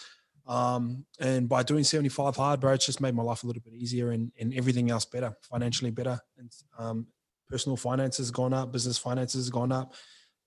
Um, 0.45 1.05
and 1.19 1.49
by 1.49 1.63
doing 1.63 1.83
75 1.83 2.37
hard, 2.37 2.61
bro, 2.61 2.73
it's 2.73 2.85
just 2.85 3.01
made 3.01 3.15
my 3.15 3.23
life 3.23 3.43
a 3.43 3.47
little 3.47 3.61
bit 3.61 3.73
easier 3.73 4.11
and, 4.11 4.31
and 4.39 4.53
everything 4.53 4.89
else 4.89 5.03
better, 5.03 5.35
financially 5.41 5.91
better. 5.91 6.19
And 6.37 6.51
um, 6.77 7.07
personal 7.49 7.77
finances 7.77 8.31
gone 8.31 8.53
up, 8.53 8.71
business 8.71 8.97
finances 8.97 9.49
gone 9.49 9.71
up. 9.71 9.93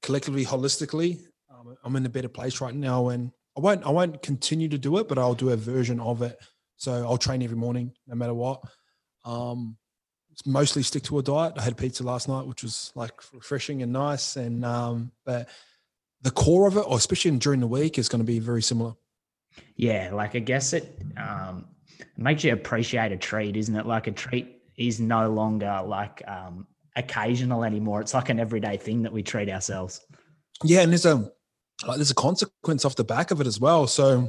Collectively, 0.02 0.44
holistically, 0.44 1.20
um, 1.50 1.76
I'm 1.84 1.96
in 1.96 2.06
a 2.06 2.10
better 2.10 2.28
place 2.28 2.60
right 2.60 2.74
now. 2.74 3.08
And 3.08 3.32
I 3.56 3.60
won't, 3.60 3.84
I 3.84 3.90
won't 3.90 4.22
continue 4.22 4.68
to 4.68 4.78
do 4.78 4.98
it, 4.98 5.08
but 5.08 5.18
I'll 5.18 5.34
do 5.34 5.50
a 5.50 5.56
version 5.56 6.00
of 6.00 6.22
it. 6.22 6.38
So 6.76 6.92
I'll 6.92 7.18
train 7.18 7.42
every 7.42 7.56
morning, 7.56 7.92
no 8.06 8.14
matter 8.14 8.34
what. 8.34 8.62
Um, 9.24 9.76
mostly 10.46 10.82
stick 10.82 11.02
to 11.04 11.18
a 11.18 11.22
diet. 11.22 11.54
I 11.56 11.62
had 11.62 11.76
pizza 11.76 12.02
last 12.02 12.28
night, 12.28 12.46
which 12.46 12.62
was 12.62 12.92
like 12.94 13.12
refreshing 13.32 13.82
and 13.82 13.92
nice. 13.92 14.36
And 14.36 14.64
um, 14.64 15.12
but 15.24 15.48
the 16.22 16.30
core 16.30 16.66
of 16.66 16.76
it, 16.76 16.84
or 16.86 16.96
especially 16.96 17.30
during 17.32 17.60
the 17.60 17.66
week, 17.66 17.98
is 17.98 18.08
going 18.08 18.20
to 18.20 18.26
be 18.26 18.38
very 18.38 18.62
similar. 18.62 18.94
Yeah, 19.76 20.10
like 20.12 20.34
I 20.34 20.38
guess 20.38 20.72
it 20.72 21.00
um, 21.16 21.66
makes 22.16 22.44
you 22.44 22.52
appreciate 22.52 23.12
a 23.12 23.16
treat, 23.16 23.56
isn't 23.56 23.74
it? 23.74 23.86
Like 23.86 24.06
a 24.06 24.12
treat 24.12 24.62
is 24.76 25.00
no 25.00 25.30
longer 25.30 25.82
like 25.84 26.22
um, 26.26 26.66
occasional 27.00 27.64
anymore. 27.64 28.00
It's 28.00 28.14
like 28.14 28.28
an 28.28 28.38
everyday 28.38 28.76
thing 28.76 29.02
that 29.02 29.12
we 29.12 29.22
treat 29.22 29.50
ourselves. 29.50 30.00
Yeah, 30.62 30.80
and 30.82 30.92
there's 30.92 31.06
a 31.06 31.30
like 31.86 31.96
there's 31.96 32.10
a 32.10 32.14
consequence 32.14 32.84
off 32.84 32.96
the 32.96 33.04
back 33.04 33.30
of 33.30 33.40
it 33.40 33.46
as 33.46 33.58
well. 33.58 33.86
So 33.86 34.28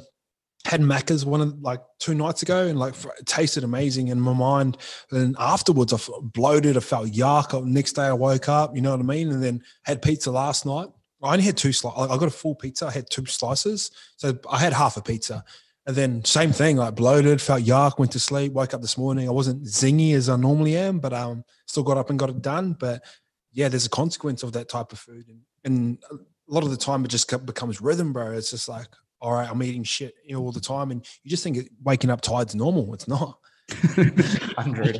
had 0.66 0.82
Macca's 0.82 1.26
one 1.26 1.42
of 1.42 1.60
like 1.60 1.82
two 2.00 2.14
nights 2.14 2.44
ago 2.44 2.68
and 2.68 2.78
like 2.78 2.94
tasted 3.26 3.64
amazing 3.64 4.10
in 4.10 4.20
my 4.20 4.34
mind. 4.34 4.78
And 5.12 5.36
afterwards, 5.40 5.94
I 5.94 5.98
bloated. 6.22 6.78
I 6.78 6.82
felt 6.82 7.10
yuck. 7.10 7.64
Next 7.66 7.94
day, 7.94 8.04
I 8.04 8.14
woke 8.14 8.48
up. 8.48 8.76
You 8.76 8.82
know 8.82 8.92
what 8.92 9.00
I 9.00 9.04
mean? 9.04 9.32
And 9.32 9.44
then 9.44 9.64
had 9.84 10.02
pizza 10.02 10.32
last 10.32 10.66
night. 10.66 10.88
I 11.24 11.34
only 11.34 11.44
had 11.44 11.58
two 11.58 11.72
slices. 11.72 12.10
I 12.10 12.18
got 12.18 12.28
a 12.28 12.32
full 12.32 12.56
pizza. 12.56 12.88
I 12.88 12.92
had 12.92 13.10
two 13.10 13.26
slices, 13.26 13.92
so 14.18 14.38
I 14.50 14.58
had 14.58 14.74
half 14.74 14.98
a 14.98 15.02
pizza. 15.02 15.44
And 15.92 15.98
then 15.98 16.24
same 16.24 16.54
thing, 16.54 16.78
like 16.78 16.96
bloated, 16.96 17.42
felt 17.42 17.64
yuck. 17.64 18.00
Went 18.00 18.14
to 18.14 18.20
sleep. 18.20 18.54
Woke 18.54 18.74
up 18.74 18.80
this 18.80 18.98
morning. 18.98 19.28
I 19.28 19.32
wasn't 19.32 19.66
zingy 19.66 20.14
as 20.14 20.30
I 20.30 20.38
normally 20.38 20.78
am, 20.78 21.00
but 21.00 21.12
um, 21.12 21.44
still 21.66 21.84
got 21.84 21.98
up 21.98 22.10
and 22.10 22.18
got 22.18 22.30
it 22.30 22.42
done. 22.42 22.78
But 22.80 23.04
yeah, 23.52 23.68
there's 23.68 23.88
a 23.88 23.90
consequence 23.90 24.42
of 24.42 24.54
that 24.54 24.70
type 24.70 24.94
of 24.94 25.00
food, 25.00 25.26
and, 25.28 25.42
and 25.66 25.98
a 26.10 26.54
lot 26.54 26.64
of 26.64 26.70
the 26.70 26.78
time 26.78 27.04
it 27.04 27.10
just 27.10 27.30
becomes 27.46 27.82
rhythm, 27.82 28.14
bro. 28.14 28.32
It's 28.32 28.52
just 28.52 28.70
like 28.70 28.88
all 29.20 29.34
right, 29.34 29.50
I'm 29.52 29.62
eating 29.64 29.84
shit 29.84 30.16
you 30.26 30.34
know, 30.34 30.42
all 30.42 30.54
the 30.54 30.62
time. 30.62 30.92
And 30.92 31.06
you 31.24 31.30
just 31.30 31.44
think 31.44 31.70
waking 31.84 32.10
up 32.10 32.22
tired's 32.22 32.56
normal. 32.56 32.94
It's 32.94 33.10
not. 33.10 33.38
Hundred. 34.58 35.00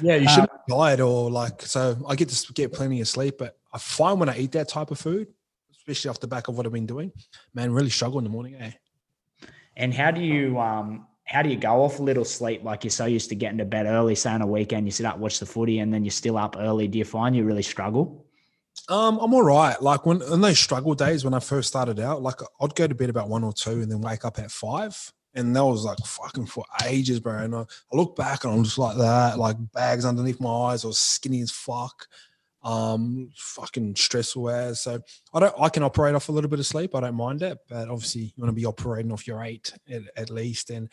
yeah, 0.00 0.16
you 0.16 0.28
shouldn't 0.28 0.50
uh, 0.50 0.58
be 0.66 0.74
tired 0.74 1.00
or 1.00 1.30
like, 1.30 1.62
so 1.62 1.96
I 2.08 2.16
get 2.16 2.30
to 2.30 2.52
get 2.52 2.72
plenty 2.72 3.00
of 3.00 3.06
sleep, 3.06 3.36
but 3.38 3.56
I 3.72 3.78
find 3.78 4.18
when 4.18 4.28
I 4.28 4.38
eat 4.38 4.52
that 4.52 4.68
type 4.68 4.90
of 4.90 4.98
food, 4.98 5.28
especially 5.70 6.10
off 6.10 6.18
the 6.18 6.26
back 6.26 6.48
of 6.48 6.56
what 6.56 6.66
I've 6.66 6.72
been 6.72 6.86
doing, 6.86 7.12
man, 7.54 7.72
really 7.72 7.90
struggle 7.90 8.18
in 8.18 8.24
the 8.24 8.30
morning. 8.30 8.56
Eh? 8.56 8.72
And 9.76 9.92
how 9.92 10.10
do 10.10 10.20
you, 10.20 10.58
um, 10.58 11.06
how 11.24 11.42
do 11.42 11.48
you 11.48 11.56
go 11.56 11.82
off 11.82 11.98
a 11.98 12.02
little 12.02 12.24
sleep? 12.24 12.62
Like 12.62 12.84
you're 12.84 12.90
so 12.90 13.06
used 13.06 13.28
to 13.30 13.34
getting 13.34 13.58
to 13.58 13.64
bed 13.64 13.86
early, 13.86 14.14
say 14.14 14.30
on 14.30 14.42
a 14.42 14.46
weekend, 14.46 14.86
you 14.86 14.92
sit 14.92 15.06
up, 15.06 15.18
watch 15.18 15.38
the 15.38 15.46
footy, 15.46 15.78
and 15.78 15.92
then 15.92 16.04
you're 16.04 16.10
still 16.10 16.36
up 16.36 16.56
early. 16.58 16.88
Do 16.88 16.98
you 16.98 17.04
find 17.04 17.34
you 17.34 17.44
really 17.44 17.62
struggle? 17.62 18.26
Um, 18.88 19.18
I'm 19.18 19.32
all 19.32 19.42
right. 19.42 19.80
Like 19.80 20.04
when 20.06 20.22
in 20.22 20.40
those 20.40 20.58
struggle 20.58 20.94
days 20.94 21.24
when 21.24 21.34
I 21.34 21.40
first 21.40 21.68
started 21.68 22.00
out, 22.00 22.22
like 22.22 22.40
I'd 22.60 22.74
go 22.74 22.86
to 22.86 22.94
bed 22.94 23.10
about 23.10 23.28
one 23.28 23.44
or 23.44 23.52
two 23.52 23.82
and 23.82 23.90
then 23.90 24.00
wake 24.00 24.24
up 24.24 24.38
at 24.38 24.50
five. 24.50 25.12
And 25.34 25.56
that 25.56 25.64
was 25.64 25.84
like 25.84 25.98
fucking 25.98 26.46
for 26.46 26.64
ages, 26.84 27.18
bro. 27.18 27.38
And 27.38 27.54
I, 27.54 27.60
I 27.60 27.96
look 27.96 28.16
back 28.16 28.44
and 28.44 28.52
I'm 28.52 28.64
just 28.64 28.76
like 28.76 28.98
that, 28.98 29.38
like 29.38 29.56
bags 29.72 30.04
underneath 30.04 30.40
my 30.40 30.50
eyes. 30.50 30.84
I 30.84 30.88
was 30.88 30.98
skinny 30.98 31.40
as 31.40 31.50
fuck, 31.50 32.06
um, 32.62 33.30
fucking 33.36 33.96
stressful 33.96 34.50
as. 34.50 34.80
So 34.80 35.00
I 35.34 35.40
don't, 35.40 35.54
I 35.60 35.68
can 35.68 35.82
operate 35.82 36.14
off 36.14 36.28
a 36.28 36.32
little 36.32 36.50
bit 36.50 36.60
of 36.60 36.66
sleep. 36.66 36.94
I 36.94 37.00
don't 37.00 37.14
mind 37.14 37.42
it, 37.42 37.58
but 37.68 37.88
obviously 37.88 38.22
you 38.22 38.32
want 38.36 38.50
to 38.50 38.54
be 38.54 38.66
operating 38.66 39.12
off 39.12 39.26
your 39.26 39.42
eight 39.42 39.72
at, 39.90 40.02
at 40.16 40.30
least. 40.30 40.70
And 40.70 40.92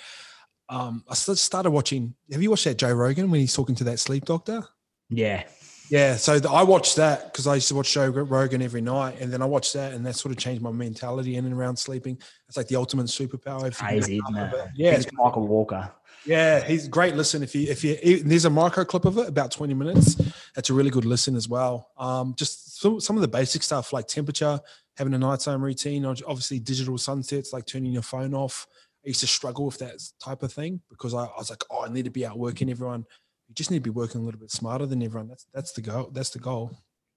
um, 0.69 1.03
I 1.09 1.13
started 1.13 1.71
watching. 1.71 2.15
Have 2.31 2.41
you 2.41 2.49
watched 2.49 2.65
that 2.65 2.77
Joe 2.77 2.93
Rogan 2.93 3.31
when 3.31 3.39
he's 3.39 3.53
talking 3.53 3.75
to 3.75 3.83
that 3.85 3.99
sleep 3.99 4.25
doctor? 4.25 4.63
Yeah. 5.09 5.43
Yeah, 5.89 6.17
so 6.17 6.38
the, 6.38 6.51
I 6.51 6.61
watched 6.61 6.97
that 6.97 7.31
because 7.33 7.47
I 7.47 7.55
used 7.55 7.67
to 7.69 7.75
watch 7.75 7.91
Joe 7.91 8.09
Rogan 8.09 8.61
every 8.61 8.81
night, 8.81 9.19
and 9.19 9.33
then 9.33 9.41
I 9.41 9.45
watched 9.45 9.73
that, 9.73 9.93
and 9.93 10.05
that 10.05 10.15
sort 10.15 10.31
of 10.31 10.38
changed 10.38 10.61
my 10.61 10.69
mentality 10.69 11.35
in 11.35 11.45
and 11.45 11.53
around 11.53 11.77
sleeping. 11.77 12.21
It's 12.47 12.57
like 12.57 12.67
the 12.67 12.75
ultimate 12.75 13.07
superpower. 13.07 13.75
Crazy, 13.75 14.17
it? 14.17 14.69
Yeah, 14.75 14.91
it's 14.91 15.11
Michael 15.13 15.47
Walker. 15.47 15.91
Yeah, 16.25 16.63
he's 16.63 16.88
great. 16.88 17.15
Listen, 17.15 17.43
if 17.43 17.55
you 17.55 17.67
if 17.69 17.83
you 17.83 18.23
there's 18.23 18.45
a 18.45 18.49
micro 18.49 18.83
clip 18.85 19.05
of 19.05 19.17
it 19.17 19.27
about 19.27 19.51
20 19.51 19.73
minutes. 19.73 20.15
That's 20.55 20.69
a 20.69 20.73
really 20.73 20.89
good 20.89 21.05
listen 21.05 21.35
as 21.35 21.47
well. 21.47 21.91
Um, 21.97 22.33
just 22.35 22.81
some, 22.81 22.99
some 22.99 23.15
of 23.15 23.21
the 23.21 23.27
basic 23.27 23.63
stuff 23.63 23.93
like 23.93 24.07
temperature, 24.07 24.59
having 24.97 25.13
a 25.13 25.17
nighttime 25.17 25.63
routine, 25.63 26.05
obviously 26.05 26.59
digital 26.59 26.97
sunsets, 26.97 27.53
like 27.53 27.65
turning 27.65 27.91
your 27.91 28.01
phone 28.01 28.33
off. 28.33 28.67
I 29.05 29.07
used 29.07 29.21
to 29.21 29.27
struggle 29.27 29.65
with 29.65 29.77
that 29.79 30.01
type 30.21 30.43
of 30.43 30.51
thing 30.51 30.81
because 30.89 31.13
I, 31.13 31.23
I 31.23 31.38
was 31.38 31.49
like, 31.49 31.63
oh, 31.71 31.85
I 31.85 31.89
need 31.89 32.05
to 32.05 32.11
be 32.11 32.25
out 32.25 32.38
working 32.38 32.69
everyone 32.69 33.05
you 33.49 33.55
just 33.55 33.71
need 33.71 33.77
to 33.77 33.83
be 33.83 33.89
working 33.89 34.21
a 34.21 34.23
little 34.23 34.39
bit 34.39 34.51
smarter 34.51 34.85
than 34.85 35.01
everyone. 35.01 35.27
That's 35.27 35.47
that's 35.53 35.71
the 35.73 35.81
goal. 35.81 36.11
That's 36.13 36.29
the 36.29 36.39
goal. 36.39 36.71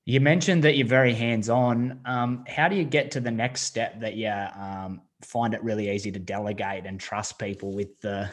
You 0.07 0.21
mentioned 0.21 0.65
that 0.65 0.77
you're 0.77 0.87
very 0.87 1.15
hands 1.15 1.49
on. 1.49 2.01
Um, 2.07 2.45
how 2.49 2.69
do 2.69 2.75
you 2.75 2.85
get 2.85 3.13
to 3.13 3.21
the 3.21 3.31
next 3.31 3.63
step 3.63 4.01
that 4.01 4.15
you 4.15 4.29
um, 4.29 5.03
find 5.21 5.55
it 5.55 5.63
really 5.63 5.91
easy 5.91 6.11
to 6.11 6.19
delegate 6.19 6.87
and 6.87 6.99
trust 6.99 7.39
people 7.39 7.73
with 7.73 8.01
the? 8.01 8.29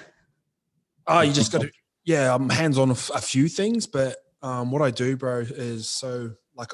Oh, 1.10 1.22
you 1.22 1.34
just 1.34 1.52
got 1.52 1.62
to. 1.62 1.72
Yeah, 2.06 2.34
I'm 2.34 2.50
hands 2.50 2.78
on 2.78 2.92
a, 2.92 2.96
few 2.96 3.50
things, 3.50 3.86
but 3.86 4.18
um, 4.42 4.72
what 4.72 4.82
I 4.82 4.90
do, 4.90 5.18
bro, 5.18 5.40
is 5.40 5.90
so 5.90 6.32
like 6.56 6.72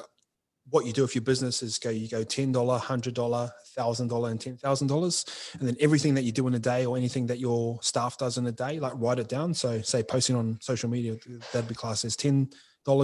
what 0.70 0.84
you 0.84 0.92
do 0.92 1.04
if 1.04 1.14
your 1.14 1.22
business 1.22 1.62
is 1.62 1.78
go 1.78 1.90
you 1.90 2.08
go 2.08 2.24
$10 2.24 2.52
$100 2.52 2.80
$1000 3.12 4.30
and 4.30 4.40
$10000 4.60 5.54
and 5.60 5.68
then 5.68 5.76
everything 5.80 6.14
that 6.14 6.22
you 6.22 6.32
do 6.32 6.46
in 6.48 6.54
a 6.54 6.58
day 6.58 6.84
or 6.84 6.96
anything 6.96 7.26
that 7.26 7.38
your 7.38 7.80
staff 7.82 8.18
does 8.18 8.36
in 8.38 8.46
a 8.46 8.52
day 8.52 8.80
like 8.80 8.92
write 8.96 9.18
it 9.18 9.28
down 9.28 9.54
so 9.54 9.80
say 9.82 10.02
posting 10.02 10.34
on 10.34 10.58
social 10.60 10.88
media 10.90 11.16
that'd 11.52 11.68
be 11.68 11.74
classed 11.74 12.04
as 12.04 12.16
$10 12.16 12.48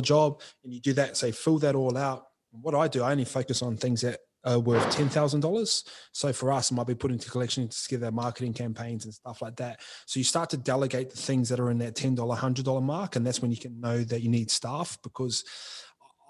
job 0.03 0.41
and 0.65 0.73
you 0.73 0.81
do 0.81 0.93
that 0.93 1.17
say 1.17 1.31
fill 1.31 1.59
that 1.59 1.75
all 1.75 1.97
out 1.97 2.25
what 2.51 2.75
i 2.75 2.89
do 2.89 3.03
i 3.03 3.13
only 3.13 3.25
focus 3.25 3.63
on 3.63 3.77
things 3.77 4.01
that 4.01 4.21
are 4.45 4.59
worth 4.59 4.85
$10,000. 4.97 5.85
So 6.13 6.33
for 6.33 6.53
us, 6.53 6.71
it 6.71 6.75
might 6.75 6.87
be 6.87 6.95
putting 6.95 7.19
collections 7.19 7.85
together 7.85 8.11
marketing 8.11 8.53
campaigns 8.53 9.05
and 9.05 9.15
stuff 9.15 9.43
like 9.43 9.57
that. 9.57 9.81
So 10.07 10.19
you 10.21 10.25
start 10.25 10.51
to 10.51 10.57
delegate 10.57 11.11
the 11.11 11.17
things 11.17 11.49
that 11.49 11.61
are 11.61 11.71
in 11.71 11.79
that 11.79 11.95
$10, 11.95 12.17
$100 12.17 12.83
mark. 12.83 13.17
And 13.17 13.27
that's 13.27 13.41
when 13.41 13.51
you 13.51 13.57
can 13.57 13.81
know 13.81 14.03
that 14.05 14.23
you 14.23 14.29
need 14.29 14.51
staff 14.51 14.99
because 15.03 15.45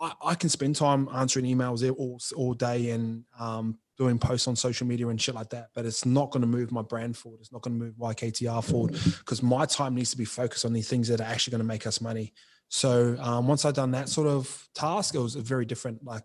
I, 0.01 0.13
I 0.25 0.35
can 0.35 0.49
spend 0.49 0.77
time 0.77 1.09
answering 1.15 1.47
emails 1.47 1.89
all, 1.97 2.21
all 2.37 2.55
day 2.55 2.91
and 2.91 3.25
um, 3.39 3.79
doing 3.97 4.19
posts 4.19 4.49
on 4.49 4.57
social 4.57 4.87
media 4.87 5.07
and 5.09 5.21
shit 5.21 5.35
like 5.35 5.51
that, 5.51 5.69
but 5.75 5.87
it's 5.87 6.05
not 6.05 6.31
going 6.31 6.41
to 6.41 6.47
move 6.47 6.73
my 6.73 6.83
brand 6.83 7.17
forward. 7.17 7.41
It's 7.41 7.53
not 7.53 7.63
going 7.63 7.79
to 7.79 7.85
move 7.85 7.95
YKTR 7.95 8.65
forward 8.65 8.93
because 9.19 9.43
my 9.43 9.65
time 9.67 9.95
needs 9.95 10.11
to 10.11 10.17
be 10.17 10.25
focused 10.25 10.65
on 10.65 10.73
the 10.73 10.83
things 10.83 11.09
that 11.09 11.21
are 11.21 11.25
actually 11.25 11.53
going 11.53 11.61
to 11.61 11.67
make 11.67 11.87
us 11.87 12.01
money. 12.01 12.33
So 12.69 13.17
um, 13.21 13.47
once 13.47 13.65
I've 13.65 13.75
done 13.75 13.91
that 13.93 14.09
sort 14.09 14.27
of 14.27 14.69
task, 14.75 15.15
it 15.15 15.19
was 15.19 15.37
a 15.37 15.41
very 15.41 15.67
different. 15.67 16.05
Like 16.05 16.25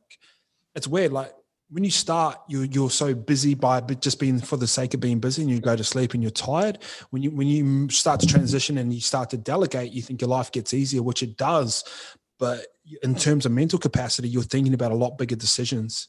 it's 0.76 0.88
weird. 0.88 1.12
Like 1.12 1.34
when 1.70 1.84
you 1.84 1.92
start, 1.92 2.38
you're 2.48 2.66
you're 2.66 2.90
so 2.90 3.14
busy 3.14 3.54
by 3.54 3.82
just 3.82 4.20
being 4.20 4.40
for 4.40 4.58
the 4.58 4.68
sake 4.68 4.94
of 4.94 5.00
being 5.00 5.20
busy, 5.20 5.42
and 5.42 5.52
you 5.52 5.60
go 5.60 5.76
to 5.76 5.84
sleep 5.84 6.14
and 6.14 6.24
you're 6.24 6.32
tired. 6.32 6.80
When 7.10 7.22
you 7.22 7.32
when 7.32 7.48
you 7.48 7.90
start 7.90 8.20
to 8.22 8.28
transition 8.28 8.78
and 8.78 8.94
you 8.94 9.02
start 9.02 9.30
to 9.32 9.38
delegate, 9.38 9.92
you 9.92 10.02
think 10.02 10.22
your 10.22 10.30
life 10.30 10.52
gets 10.52 10.74
easier, 10.74 11.04
which 11.04 11.24
it 11.24 11.38
does. 11.38 11.84
But 12.40 12.68
in 13.04 13.16
terms 13.16 13.46
of 13.46 13.52
mental 13.52 13.80
capacity, 13.80 14.30
you're 14.30 14.44
thinking 14.44 14.74
about 14.74 14.92
a 14.92 14.96
lot 14.96 15.18
bigger 15.18 15.36
decisions. 15.36 16.08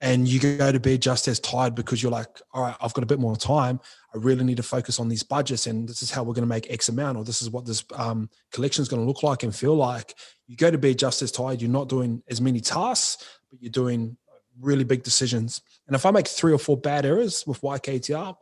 And 0.00 0.28
you 0.28 0.38
go 0.38 0.70
to 0.70 0.80
bed 0.80 1.00
just 1.00 1.28
as 1.28 1.40
tired 1.40 1.74
because 1.74 2.02
you're 2.02 2.12
like, 2.12 2.28
all 2.52 2.62
right, 2.62 2.76
I've 2.80 2.92
got 2.92 3.04
a 3.04 3.06
bit 3.06 3.20
more 3.20 3.36
time. 3.36 3.80
I 4.14 4.18
really 4.18 4.44
need 4.44 4.58
to 4.58 4.62
focus 4.62 5.00
on 5.00 5.08
these 5.08 5.22
budgets, 5.22 5.66
and 5.66 5.88
this 5.88 6.02
is 6.02 6.10
how 6.10 6.22
we're 6.22 6.34
going 6.34 6.42
to 6.42 6.48
make 6.48 6.70
X 6.70 6.88
amount, 6.88 7.16
or 7.16 7.24
this 7.24 7.40
is 7.40 7.48
what 7.48 7.64
this 7.64 7.84
um, 7.94 8.28
collection 8.52 8.82
is 8.82 8.88
going 8.88 9.00
to 9.00 9.06
look 9.06 9.22
like 9.22 9.44
and 9.44 9.54
feel 9.54 9.74
like. 9.74 10.14
You 10.46 10.56
go 10.56 10.70
to 10.70 10.76
bed 10.76 10.98
just 10.98 11.22
as 11.22 11.32
tired. 11.32 11.62
You're 11.62 11.70
not 11.70 11.88
doing 11.88 12.22
as 12.28 12.40
many 12.40 12.60
tasks, 12.60 13.24
but 13.50 13.62
you're 13.62 13.70
doing 13.70 14.16
really 14.60 14.84
big 14.84 15.02
decisions. 15.02 15.62
And 15.86 15.94
if 15.94 16.06
I 16.06 16.10
make 16.10 16.28
three 16.28 16.52
or 16.52 16.58
four 16.58 16.76
bad 16.76 17.04
errors 17.04 17.44
with 17.46 17.60
YKTR, 17.60 18.36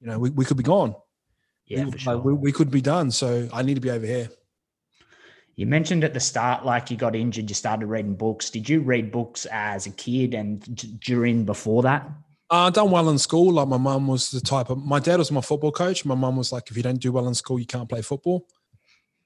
you 0.00 0.06
know, 0.06 0.18
we, 0.18 0.30
we 0.30 0.44
could 0.44 0.56
be 0.56 0.62
gone. 0.62 0.94
Yeah, 1.66 1.84
we, 1.84 1.98
sure. 1.98 2.18
we, 2.18 2.32
we 2.32 2.52
could 2.52 2.70
be 2.70 2.80
done. 2.80 3.10
So 3.10 3.48
I 3.52 3.62
need 3.62 3.74
to 3.74 3.80
be 3.80 3.90
over 3.90 4.06
here. 4.06 4.28
You 5.56 5.66
mentioned 5.66 6.04
at 6.04 6.14
the 6.14 6.20
start, 6.20 6.64
like 6.64 6.90
you 6.90 6.96
got 6.96 7.14
injured, 7.14 7.48
you 7.48 7.54
started 7.54 7.86
reading 7.86 8.14
books. 8.14 8.50
Did 8.50 8.68
you 8.68 8.80
read 8.80 9.12
books 9.12 9.46
as 9.46 9.86
a 9.86 9.90
kid 9.90 10.32
and 10.34 11.00
during 11.00 11.44
before 11.44 11.82
that? 11.82 12.10
Uh, 12.50 12.66
I 12.66 12.70
done 12.70 12.90
well 12.90 13.10
in 13.10 13.18
school. 13.18 13.52
Like 13.52 13.68
my 13.68 13.76
mum 13.76 14.08
was 14.08 14.30
the 14.30 14.40
type 14.40 14.70
of 14.70 14.78
my 14.78 14.98
dad 14.98 15.18
was 15.18 15.30
my 15.30 15.40
football 15.40 15.70
coach. 15.70 16.04
My 16.04 16.14
mum 16.14 16.36
was 16.36 16.50
like, 16.50 16.70
if 16.70 16.76
you 16.76 16.82
don't 16.82 16.98
do 16.98 17.12
well 17.12 17.28
in 17.28 17.34
school, 17.34 17.60
you 17.60 17.66
can't 17.66 17.88
play 17.88 18.02
football. 18.02 18.46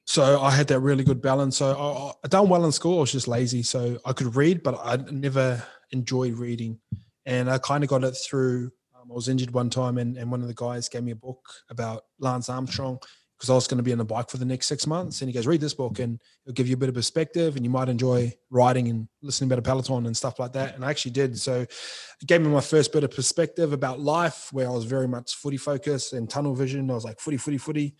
So 0.07 0.41
I 0.41 0.51
had 0.51 0.67
that 0.69 0.81
really 0.81 1.05
good 1.05 1.23
balance. 1.23 1.57
So 1.57 1.71
I, 1.71 2.13
I 2.25 2.29
done 2.29 2.49
well 2.49 2.65
in 2.67 2.73
school. 2.73 2.99
I 2.99 3.01
was 3.01 3.13
just 3.13 3.29
lazy, 3.29 3.63
so 3.63 3.99
I 4.05 4.13
could 4.13 4.37
read, 4.37 4.63
but 4.63 4.79
I 4.85 4.97
never 5.11 5.63
enjoyed 5.95 6.35
reading. 6.35 6.79
And 7.25 7.49
I 7.49 7.57
kind 7.59 7.83
of 7.83 7.89
got 7.89 8.05
it 8.05 8.13
through. 8.13 8.71
Um, 8.95 9.11
I 9.11 9.15
was 9.15 9.29
injured 9.29 9.53
one 9.53 9.71
time, 9.71 9.97
and, 9.97 10.19
and 10.19 10.31
one 10.31 10.43
of 10.43 10.49
the 10.49 10.55
guys 10.55 10.91
gave 10.91 11.03
me 11.03 11.13
a 11.13 11.17
book 11.17 11.41
about 11.71 12.03
Lance 12.19 12.51
Armstrong 12.51 12.99
because 13.39 13.51
I 13.51 13.55
was 13.55 13.67
going 13.67 13.79
to 13.79 13.85
be 13.85 13.93
on 13.93 13.99
the 13.99 14.05
bike 14.05 14.31
for 14.31 14.37
the 14.37 14.45
next 14.45 14.67
six 14.67 14.87
months. 14.87 15.21
And 15.21 15.29
he 15.29 15.35
goes, 15.35 15.47
read 15.47 15.61
this 15.61 15.75
book 15.75 15.99
and 15.99 16.21
it'll 16.45 16.55
give 16.55 16.69
you 16.69 16.75
a 16.75 16.79
bit 16.79 16.89
of 16.89 16.95
perspective 16.95 17.57
and 17.57 17.65
you 17.65 17.71
might 17.71 17.89
enjoy 17.89 18.33
riding 18.51 18.89
and 18.89 19.09
listening 19.23 19.49
about 19.49 19.59
a 19.59 19.63
Peloton 19.63 20.07
and 20.07 20.17
stuff 20.17 20.39
like 20.39 20.53
that. 20.53 20.75
And 20.75 20.85
I 20.85 20.91
actually 20.91 21.11
did. 21.11 21.39
So 21.39 21.63
it 21.63 22.27
gave 22.27 22.41
me 22.41 22.49
my 22.49 22.61
first 22.61 22.93
bit 22.93 23.03
of 23.03 23.11
perspective 23.11 23.73
about 23.73 23.99
life 23.99 24.49
where 24.53 24.69
I 24.69 24.71
was 24.71 24.85
very 24.85 25.09
much 25.09 25.35
footy 25.35 25.57
focused 25.57 26.13
and 26.13 26.31
tunnel 26.31 26.55
vision. 26.55 26.91
I 26.91 26.95
was 26.95 27.05
like 27.05 27.19
footy, 27.19 27.37
footy, 27.37 27.59
footy. 27.59 27.97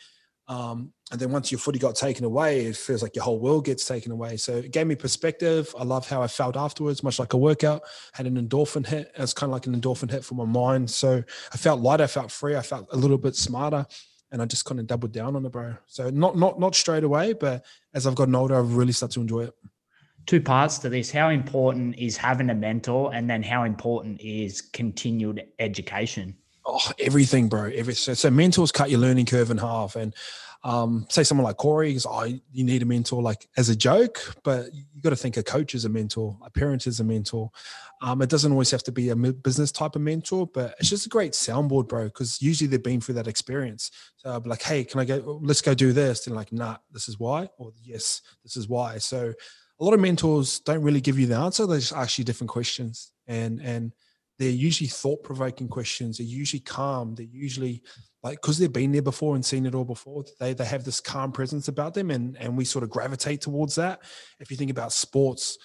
Um, 0.47 0.93
and 1.11 1.21
then 1.21 1.31
once 1.31 1.51
your 1.51 1.59
footy 1.59 1.79
got 1.79 1.95
taken 1.95 2.25
away, 2.25 2.67
it 2.67 2.77
feels 2.77 3.03
like 3.03 3.15
your 3.17 3.25
whole 3.25 3.39
world 3.39 3.65
gets 3.65 3.85
taken 3.85 4.13
away. 4.13 4.37
So 4.37 4.57
it 4.57 4.73
gave 4.73 4.87
me 4.87 4.95
perspective. 4.95 5.75
I 5.79 5.85
love 5.85 6.09
how 6.09 6.23
I 6.23 6.27
felt 6.27 6.57
afterwards, 6.57 7.03
much 7.03 7.19
like 7.19 7.33
a 7.33 7.39
workout. 7.39 7.83
Had 8.13 8.27
an 8.27 8.37
endorphin 8.37 8.87
hit. 8.87 9.13
It 9.17 9.21
was 9.21 9.33
kind 9.33 9.51
of 9.51 9.55
like 9.55 9.67
an 9.67 9.81
endorphin 9.81 10.11
hit 10.11 10.25
for 10.25 10.35
my 10.35 10.45
mind. 10.45 10.91
So 10.91 11.23
I 11.53 11.57
felt 11.57 11.81
lighter, 11.81 12.05
I 12.05 12.09
felt 12.09 12.31
free, 12.31 12.57
I 12.57 12.63
felt 12.63 12.89
a 12.93 12.97
little 12.97 13.19
bit 13.19 13.37
smarter 13.37 13.87
and 14.35 14.43
I 14.43 14.47
just 14.47 14.65
kind 14.65 14.81
of 14.81 14.89
doubled 14.89 15.13
down 15.13 15.37
on 15.37 15.47
it, 15.47 15.53
bro. 15.53 15.77
So 15.87 16.11
not 16.11 16.37
not 16.37 16.59
not 16.59 16.75
straight 16.75 17.05
away, 17.05 17.35
but 17.35 17.65
as 17.95 18.05
I've 18.05 18.17
gotten 18.17 18.35
older, 18.35 18.59
I've 18.59 18.75
really 18.75 18.93
started 18.93 19.15
to 19.15 19.21
enjoy 19.21 19.45
it. 19.45 19.55
Two 20.27 20.41
parts 20.41 20.79
to 20.79 20.89
this: 20.89 21.11
how 21.11 21.29
important 21.29 21.97
is 21.97 22.17
having 22.17 22.51
a 22.51 22.55
mentor, 22.55 23.15
and 23.15 23.31
then 23.31 23.45
how 23.45 23.63
important 23.63 24.21
is 24.21 24.61
continued 24.61 25.45
education? 25.61 26.37
Oh, 26.67 26.81
everything, 26.99 27.49
bro. 27.49 27.65
Every 27.75 27.95
So, 27.95 28.15
so 28.15 28.31
mentors 28.31 28.73
cut 28.73 28.91
your 28.91 29.01
learning 29.01 29.27
curve 29.27 29.51
in 29.51 29.59
half, 29.59 29.97
and 29.97 30.15
um, 30.65 31.07
say 31.11 31.25
someone 31.25 31.45
like 31.45 31.59
Corey 31.59 31.95
is, 31.95 32.07
oh, 32.09 32.25
you 32.25 32.65
need 32.65 32.81
a 32.81 32.87
mentor, 32.87 33.21
like 33.21 33.47
as 33.59 33.69
a 33.69 33.77
joke, 33.77 34.35
but 34.45 34.73
you 34.73 34.85
got 35.03 35.11
to 35.11 35.17
think 35.17 35.37
a 35.37 35.43
coach 35.43 35.75
is 35.75 35.85
a 35.85 35.91
mentor, 35.91 36.39
a 36.43 36.51
parent 36.51 36.87
is 36.87 37.01
a 37.01 37.05
mentor. 37.05 37.51
Um, 38.01 38.23
it 38.23 38.31
doesn't 38.31 38.51
always 38.51 38.71
have 38.71 38.83
to 38.85 38.93
be 38.93 39.11
a 39.11 39.17
business 39.17 39.71
type 39.71 39.95
of 39.95 40.01
mentor, 40.01 40.47
but 40.47 40.75
it's 40.79 40.89
just 40.89 41.05
a 41.05 41.11
great 41.11 41.33
soundboard, 41.33 41.87
bro. 41.87 42.05
Because 42.05 42.41
usually 42.41 42.67
they've 42.67 42.83
been 42.83 43.03
through 43.03 43.17
that 43.17 43.29
experience. 43.29 43.91
So 44.17 44.31
I'll 44.31 44.41
be 44.41 44.49
like, 44.49 44.63
hey, 44.63 44.85
can 44.85 45.01
I 45.01 45.05
go? 45.05 45.39
Let's 45.43 45.61
go 45.61 45.75
do 45.75 45.93
this. 45.93 46.27
And 46.27 46.35
like, 46.35 46.51
nah, 46.51 46.79
this 46.91 47.11
is 47.11 47.19
why, 47.19 47.51
or 47.59 47.73
yes, 47.83 48.23
this 48.43 48.57
is 48.57 48.67
why. 48.67 48.97
So 48.99 49.35
a 49.81 49.85
lot 49.85 49.93
of 49.93 50.01
mentors 50.01 50.61
don't 50.61 50.83
really 50.83 51.01
give 51.03 51.19
you 51.19 51.27
the 51.27 51.37
answer. 51.37 51.67
They 51.67 51.77
just 51.77 51.93
ask 51.93 52.19
you 52.19 52.25
different 52.25 52.51
questions, 52.51 53.13
and 53.27 53.61
and 53.61 53.93
they're 54.39 54.51
usually 54.51 54.89
thought 54.89 55.23
provoking 55.23 55.69
questions. 55.69 56.19
They're 56.19 56.27
usually 56.27 56.61
calm. 56.61 57.15
They're 57.15 57.27
usually 57.27 57.83
like 58.23 58.41
because 58.41 58.59
they've 58.59 58.73
been 58.73 58.93
there 58.93 59.03
before 59.03 59.35
and 59.35 59.45
seen 59.45 59.67
it 59.67 59.75
all 59.75 59.85
before 59.85 60.25
they 60.41 60.55
they 60.55 60.65
have 60.65 60.85
this 60.85 61.01
calm 61.01 61.31
presence 61.31 61.69
about 61.69 61.95
them 61.95 62.11
and 62.11 62.37
and 62.39 62.57
we 62.57 62.65
sort 62.65 62.83
of 62.83 62.91
gravitate 62.91 63.41
towards 63.43 63.77
that. 63.77 64.01
If 64.41 64.51
you 64.51 64.57
think 64.57 64.71
about 64.71 64.93
sports 64.93 65.59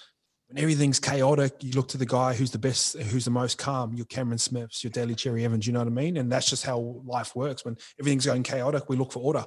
when 0.48 0.62
everything's 0.62 1.00
chaotic 1.00 1.52
you 1.60 1.72
look 1.72 1.88
to 1.88 1.98
the 1.98 2.06
guy 2.06 2.34
who's 2.34 2.50
the 2.50 2.58
best 2.58 2.96
who's 2.98 3.24
the 3.24 3.30
most 3.30 3.56
calm 3.56 3.94
your 3.94 4.06
cameron 4.06 4.38
smiths 4.38 4.82
your 4.82 4.90
daly 4.90 5.14
cherry 5.14 5.44
evans 5.44 5.66
you 5.66 5.72
know 5.72 5.78
what 5.78 5.88
i 5.88 5.90
mean? 5.90 6.16
And 6.16 6.30
that's 6.30 6.50
just 6.50 6.64
how 6.64 7.02
life 7.04 7.34
works. 7.34 7.64
When 7.64 7.76
everything's 7.98 8.26
going 8.26 8.42
chaotic 8.42 8.88
we 8.88 8.96
look 8.96 9.12
for 9.12 9.20
order. 9.20 9.44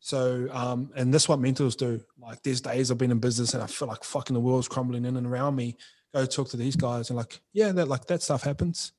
So 0.00 0.48
um 0.52 0.90
and 0.96 1.14
that's 1.14 1.28
what 1.28 1.40
mentors 1.40 1.76
do. 1.76 2.00
Like 2.18 2.42
there's 2.42 2.60
days 2.60 2.90
i've 2.90 2.98
been 2.98 3.10
in 3.10 3.20
business 3.20 3.54
and 3.54 3.62
i 3.62 3.66
feel 3.66 3.88
like 3.88 4.04
fucking 4.04 4.34
the 4.34 4.40
world's 4.40 4.68
crumbling 4.68 5.06
in 5.06 5.16
and 5.16 5.26
around 5.26 5.56
me 5.56 5.76
go 6.20 6.26
talk 6.26 6.48
to 6.48 6.56
these 6.56 6.76
guys 6.76 7.10
and 7.10 7.16
like 7.16 7.40
yeah 7.52 7.72
that 7.72 7.88
like 7.88 8.06
that 8.06 8.22
stuff 8.22 8.42
happens 8.42 8.92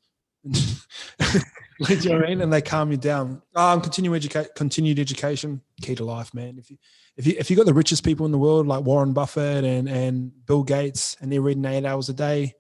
you 0.44 2.10
know 2.10 2.24
I 2.24 2.28
mean? 2.28 2.42
And 2.42 2.52
they 2.52 2.62
calm 2.62 2.92
you 2.92 2.98
down. 2.98 3.42
Um, 3.56 3.82
continue 3.82 4.16
educate, 4.16 4.56
continued 4.56 5.00
education, 5.00 5.62
key 5.82 5.96
to 5.96 6.06
life, 6.06 6.34
man. 6.34 6.58
If 6.58 6.72
you 6.72 6.78
if 7.18 7.28
you 7.28 7.36
if 7.38 7.50
you 7.50 7.58
got 7.58 7.66
the 7.66 7.74
richest 7.74 8.06
people 8.06 8.26
in 8.26 8.32
the 8.32 8.38
world 8.38 8.68
like 8.68 8.84
Warren 8.84 9.14
Buffett 9.14 9.64
and 9.64 9.90
and 9.90 10.32
Bill 10.46 10.64
Gates, 10.64 11.18
and 11.20 11.32
they're 11.32 11.42
reading 11.42 11.66
eight 11.66 11.86
hours 11.86 12.10
a 12.10 12.14
day, 12.14 12.54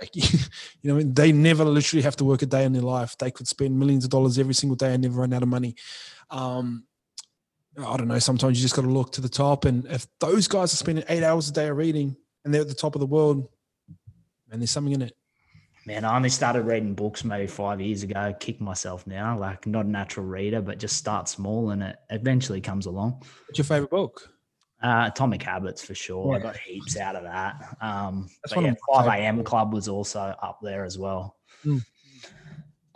Like, 0.00 0.14
you 0.14 0.38
know, 0.82 1.00
they 1.02 1.32
never 1.32 1.64
literally 1.64 2.02
have 2.02 2.16
to 2.16 2.24
work 2.24 2.42
a 2.42 2.46
day 2.46 2.64
in 2.64 2.72
their 2.72 2.82
life. 2.82 3.16
They 3.18 3.30
could 3.30 3.48
spend 3.48 3.78
millions 3.78 4.04
of 4.04 4.10
dollars 4.10 4.38
every 4.38 4.54
single 4.54 4.76
day 4.76 4.92
and 4.92 5.02
never 5.02 5.20
run 5.20 5.32
out 5.32 5.42
of 5.42 5.48
money. 5.48 5.76
Um, 6.30 6.84
I 7.78 7.96
don't 7.96 8.08
know. 8.08 8.18
Sometimes 8.18 8.58
you 8.58 8.62
just 8.62 8.76
got 8.76 8.82
to 8.82 8.88
look 8.88 9.12
to 9.12 9.20
the 9.20 9.28
top. 9.28 9.64
And 9.64 9.86
if 9.86 10.06
those 10.20 10.46
guys 10.46 10.72
are 10.72 10.76
spending 10.76 11.04
eight 11.08 11.22
hours 11.24 11.48
a 11.48 11.52
day 11.52 11.70
reading 11.70 12.16
and 12.44 12.52
they're 12.52 12.62
at 12.62 12.68
the 12.68 12.74
top 12.74 12.94
of 12.94 13.00
the 13.00 13.06
world, 13.06 13.48
and 14.54 14.62
there's 14.62 14.70
something 14.70 14.94
in 14.94 15.02
it. 15.02 15.12
Man, 15.86 16.06
I 16.06 16.16
only 16.16 16.30
started 16.30 16.62
reading 16.62 16.94
books 16.94 17.24
maybe 17.24 17.46
five 17.46 17.78
years 17.80 18.02
ago. 18.02 18.34
Kick 18.40 18.58
myself 18.60 19.06
now, 19.06 19.38
like 19.38 19.66
not 19.66 19.84
a 19.84 19.88
natural 19.88 20.24
reader, 20.24 20.62
but 20.62 20.78
just 20.78 20.96
start 20.96 21.28
small 21.28 21.70
and 21.70 21.82
it 21.82 21.96
eventually 22.08 22.62
comes 22.62 22.86
along. 22.86 23.22
What's 23.46 23.58
your 23.58 23.66
favorite 23.66 23.90
book? 23.90 24.30
Uh, 24.82 25.10
Atomic 25.12 25.42
Habits 25.42 25.84
for 25.84 25.94
sure. 25.94 26.32
Yeah. 26.32 26.38
I 26.38 26.42
got 26.42 26.56
heaps 26.56 26.96
out 26.96 27.16
of 27.16 27.24
that. 27.24 27.76
Um, 27.82 28.28
That's 28.42 28.56
one 28.56 28.64
yeah, 28.64 28.74
5 28.94 29.06
a.m. 29.18 29.44
Club 29.44 29.74
was 29.74 29.88
also 29.88 30.34
up 30.42 30.60
there 30.62 30.86
as 30.86 30.96
well. 30.96 31.36
Mm. 31.66 31.84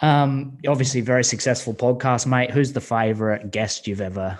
Um, 0.00 0.58
obviously, 0.66 1.02
very 1.02 1.24
successful 1.24 1.74
podcast, 1.74 2.26
mate. 2.26 2.52
Who's 2.52 2.72
the 2.72 2.80
favorite 2.80 3.50
guest 3.50 3.86
you've 3.86 4.00
ever 4.00 4.38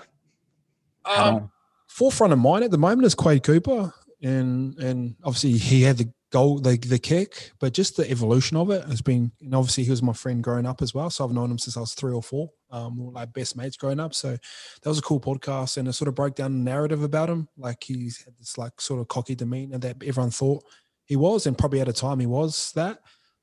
um, 1.05 1.51
Forefront 1.87 2.33
of 2.33 2.39
mine 2.39 2.63
at 2.63 2.71
the 2.71 2.77
moment 2.77 3.05
is 3.05 3.15
Quade 3.15 3.43
Cooper, 3.43 3.93
and 4.21 4.77
and 4.77 5.15
obviously 5.23 5.53
he 5.53 5.81
had 5.81 5.97
the 5.97 6.11
goal, 6.31 6.59
the 6.59 6.77
the 6.77 6.99
kick, 6.99 7.51
but 7.59 7.73
just 7.73 7.97
the 7.97 8.09
evolution 8.09 8.57
of 8.57 8.69
it 8.71 8.85
has 8.85 9.01
been. 9.01 9.31
And 9.41 9.55
obviously, 9.55 9.83
he 9.83 9.89
was 9.89 10.03
my 10.03 10.13
friend 10.13 10.43
growing 10.43 10.65
up 10.65 10.81
as 10.81 10.93
well, 10.93 11.09
so 11.09 11.25
I've 11.25 11.31
known 11.31 11.51
him 11.51 11.57
since 11.57 11.77
I 11.77 11.81
was 11.81 11.93
three 11.93 12.13
or 12.13 12.23
four. 12.23 12.49
Um, 12.71 13.11
like 13.13 13.33
best 13.33 13.57
mates 13.57 13.77
growing 13.77 13.99
up. 13.99 14.13
So 14.13 14.31
that 14.31 14.89
was 14.89 14.99
a 14.99 15.03
cool 15.03 15.19
podcast, 15.19 15.77
and 15.77 15.87
it 15.87 15.93
sort 15.93 16.07
of 16.07 16.15
broke 16.15 16.35
down 16.35 16.51
the 16.53 16.71
narrative 16.71 17.03
about 17.03 17.29
him. 17.29 17.47
Like 17.57 17.83
he's 17.83 18.23
had 18.23 18.35
this 18.37 18.57
like 18.57 18.79
sort 18.79 18.99
of 18.99 19.07
cocky 19.07 19.35
demeanor 19.35 19.79
that 19.79 20.03
everyone 20.03 20.31
thought 20.31 20.63
he 21.05 21.15
was, 21.15 21.47
and 21.47 21.57
probably 21.57 21.81
at 21.81 21.87
a 21.89 21.93
time 21.93 22.19
he 22.19 22.27
was 22.27 22.71
that. 22.73 22.99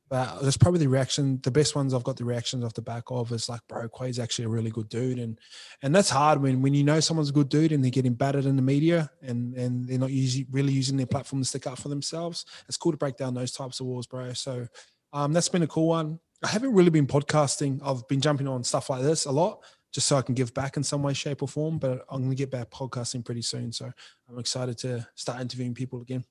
But 0.08 0.42
that's 0.42 0.56
probably 0.56 0.80
the 0.80 0.88
reaction. 0.88 1.40
The 1.42 1.50
best 1.50 1.74
ones 1.74 1.92
I've 1.92 2.04
got 2.04 2.16
the 2.16 2.24
reactions 2.24 2.64
off 2.64 2.74
the 2.74 2.82
back 2.82 3.04
of 3.08 3.32
is 3.32 3.48
like, 3.48 3.60
bro, 3.68 3.88
Quade's 3.88 4.20
actually 4.20 4.44
a 4.44 4.48
really 4.48 4.70
good 4.70 4.88
dude, 4.88 5.18
and 5.18 5.38
and 5.82 5.94
that's 5.94 6.10
hard 6.10 6.40
when 6.40 6.62
when 6.62 6.74
you 6.74 6.84
know 6.84 7.00
someone's 7.00 7.30
a 7.30 7.32
good 7.32 7.48
dude 7.48 7.72
and 7.72 7.82
they're 7.82 7.90
getting 7.90 8.14
battered 8.14 8.46
in 8.46 8.54
the 8.54 8.62
media 8.62 9.10
and 9.22 9.54
and 9.54 9.88
they're 9.88 9.98
not 9.98 10.12
using 10.12 10.46
really 10.50 10.72
using 10.72 10.96
their 10.96 11.06
platform 11.06 11.42
to 11.42 11.48
stick 11.48 11.66
up 11.66 11.78
for 11.78 11.88
themselves. 11.88 12.44
It's 12.68 12.76
cool 12.76 12.92
to 12.92 12.98
break 12.98 13.16
down 13.16 13.34
those 13.34 13.52
types 13.52 13.80
of 13.80 13.86
walls, 13.86 14.06
bro. 14.06 14.32
So 14.32 14.68
um, 15.12 15.32
that's 15.32 15.48
been 15.48 15.62
a 15.62 15.66
cool 15.66 15.88
one. 15.88 16.20
I 16.44 16.48
haven't 16.48 16.74
really 16.74 16.90
been 16.90 17.06
podcasting. 17.06 17.80
I've 17.84 18.06
been 18.06 18.20
jumping 18.20 18.46
on 18.46 18.62
stuff 18.62 18.90
like 18.90 19.02
this 19.02 19.24
a 19.24 19.32
lot 19.32 19.62
just 19.92 20.06
so 20.08 20.16
I 20.16 20.22
can 20.22 20.34
give 20.34 20.52
back 20.52 20.76
in 20.76 20.82
some 20.82 21.02
way, 21.02 21.14
shape, 21.14 21.42
or 21.42 21.48
form. 21.48 21.78
But 21.78 22.04
I'm 22.10 22.20
going 22.20 22.30
to 22.30 22.36
get 22.36 22.50
back 22.50 22.70
podcasting 22.70 23.24
pretty 23.24 23.40
soon. 23.40 23.72
So 23.72 23.90
I'm 24.28 24.38
excited 24.38 24.76
to 24.78 25.06
start 25.14 25.40
interviewing 25.40 25.74
people 25.74 26.02
again. 26.02 26.22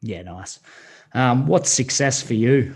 Yeah, 0.00 0.22
nice. 0.22 0.58
Um, 1.12 1.46
what's 1.46 1.68
success 1.68 2.22
for 2.22 2.34
you? 2.34 2.74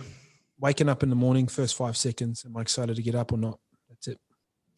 Waking 0.59 0.89
up 0.89 1.03
in 1.03 1.11
the 1.11 1.17
morning, 1.17 1.47
first 1.47 1.77
five 1.77 1.97
seconds, 1.97 2.45
am 2.47 2.57
I 2.57 2.61
excited 2.61 2.97
to 2.97 3.03
get 3.03 3.15
up 3.15 3.33
or 3.33 3.39
not? 3.39 3.59
That's 3.89 4.09
it. 4.09 4.19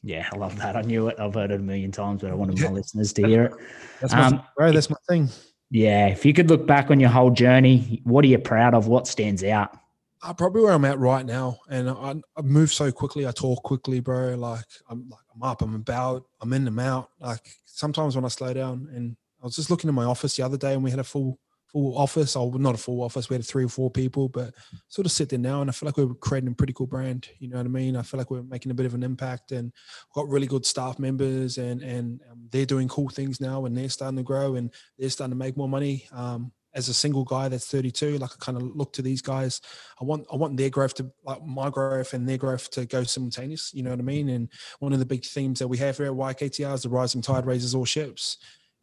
Yeah, 0.02 0.28
I 0.32 0.36
love 0.36 0.56
that. 0.58 0.76
I 0.76 0.82
knew 0.82 1.08
it. 1.08 1.18
I've 1.18 1.34
heard 1.34 1.50
it 1.50 1.60
a 1.60 1.62
million 1.62 1.90
times, 1.90 2.22
but 2.22 2.30
I 2.30 2.34
wanted 2.34 2.60
my 2.60 2.70
listeners 2.70 3.12
to 3.14 3.26
hear 3.26 3.44
it. 3.44 3.54
That's 4.00 4.12
my, 4.12 4.26
um, 4.26 4.42
bro, 4.56 4.72
that's 4.72 4.90
my 4.90 4.96
thing. 5.08 5.28
Yeah. 5.70 6.06
If 6.08 6.24
you 6.24 6.32
could 6.32 6.48
look 6.48 6.66
back 6.66 6.90
on 6.90 7.00
your 7.00 7.10
whole 7.10 7.30
journey, 7.30 8.02
what 8.04 8.24
are 8.24 8.28
you 8.28 8.38
proud 8.38 8.74
of? 8.74 8.86
What 8.86 9.06
stands 9.08 9.42
out? 9.42 9.76
Uh, 10.22 10.32
probably 10.32 10.62
where 10.62 10.72
I'm 10.72 10.84
at 10.84 10.98
right 10.98 11.24
now. 11.24 11.58
And 11.68 11.90
I, 11.90 12.14
I 12.36 12.42
move 12.42 12.72
so 12.72 12.92
quickly. 12.92 13.26
I 13.26 13.32
talk 13.32 13.62
quickly, 13.62 14.00
bro. 14.00 14.34
Like 14.34 14.64
I'm 14.88 15.08
like, 15.08 15.20
I'm 15.34 15.42
up, 15.42 15.62
I'm 15.62 15.74
about, 15.74 16.24
I'm 16.40 16.52
in, 16.52 16.68
I'm 16.68 16.78
out. 16.78 17.10
Like 17.18 17.40
sometimes 17.64 18.14
when 18.14 18.24
I 18.24 18.28
slow 18.28 18.52
down 18.52 18.88
and 18.94 19.16
I 19.42 19.46
was 19.46 19.56
just 19.56 19.70
looking 19.70 19.88
in 19.88 19.94
my 19.94 20.04
office 20.04 20.36
the 20.36 20.44
other 20.44 20.56
day 20.56 20.74
and 20.74 20.84
we 20.84 20.90
had 20.90 21.00
a 21.00 21.04
full 21.04 21.38
full 21.72 21.96
office, 21.96 22.36
or 22.36 22.58
not 22.58 22.74
a 22.74 22.78
full 22.78 23.02
office. 23.02 23.28
We 23.28 23.36
had 23.36 23.44
three 23.44 23.64
or 23.64 23.68
four 23.68 23.90
people, 23.90 24.28
but 24.28 24.54
sort 24.88 25.06
of 25.06 25.12
sit 25.12 25.28
there 25.28 25.38
now, 25.38 25.60
and 25.60 25.70
I 25.70 25.72
feel 25.72 25.86
like 25.88 25.96
we're 25.96 26.14
creating 26.14 26.50
a 26.50 26.54
pretty 26.54 26.72
cool 26.72 26.86
brand. 26.86 27.28
You 27.38 27.48
know 27.48 27.56
what 27.56 27.66
I 27.66 27.70
mean? 27.70 27.96
I 27.96 28.02
feel 28.02 28.18
like 28.18 28.30
we're 28.30 28.42
making 28.42 28.70
a 28.70 28.74
bit 28.74 28.86
of 28.86 28.94
an 28.94 29.02
impact, 29.02 29.52
and 29.52 29.72
got 30.14 30.28
really 30.28 30.46
good 30.46 30.66
staff 30.66 30.98
members, 30.98 31.58
and 31.58 31.82
and 31.82 32.20
um, 32.30 32.48
they're 32.50 32.66
doing 32.66 32.88
cool 32.88 33.08
things 33.08 33.40
now, 33.40 33.64
and 33.66 33.76
they're 33.76 33.88
starting 33.88 34.16
to 34.16 34.22
grow, 34.22 34.54
and 34.54 34.72
they're 34.98 35.10
starting 35.10 35.32
to 35.32 35.38
make 35.38 35.56
more 35.56 35.68
money. 35.68 36.06
Um, 36.12 36.52
as 36.74 36.90
a 36.90 36.94
single 36.94 37.24
guy 37.24 37.48
that's 37.48 37.66
32, 37.68 38.18
like 38.18 38.30
I 38.30 38.36
kind 38.38 38.58
of 38.58 38.76
look 38.76 38.92
to 38.92 39.02
these 39.02 39.22
guys. 39.22 39.62
I 39.98 40.04
want 40.04 40.26
I 40.30 40.36
want 40.36 40.58
their 40.58 40.68
growth 40.68 40.92
to 40.94 41.10
like 41.24 41.42
my 41.42 41.70
growth 41.70 42.12
and 42.12 42.28
their 42.28 42.36
growth 42.36 42.70
to 42.72 42.84
go 42.84 43.02
simultaneous. 43.02 43.72
You 43.72 43.82
know 43.82 43.90
what 43.90 43.98
I 43.98 44.02
mean? 44.02 44.28
And 44.28 44.50
one 44.78 44.92
of 44.92 44.98
the 44.98 45.06
big 45.06 45.24
themes 45.24 45.58
that 45.58 45.68
we 45.68 45.78
have 45.78 45.96
here 45.96 46.06
at 46.06 46.12
YKTR 46.12 46.74
is 46.74 46.82
the 46.82 46.90
rising 46.90 47.22
tide 47.22 47.46
raises 47.46 47.74
all 47.74 47.86
ships 47.86 48.36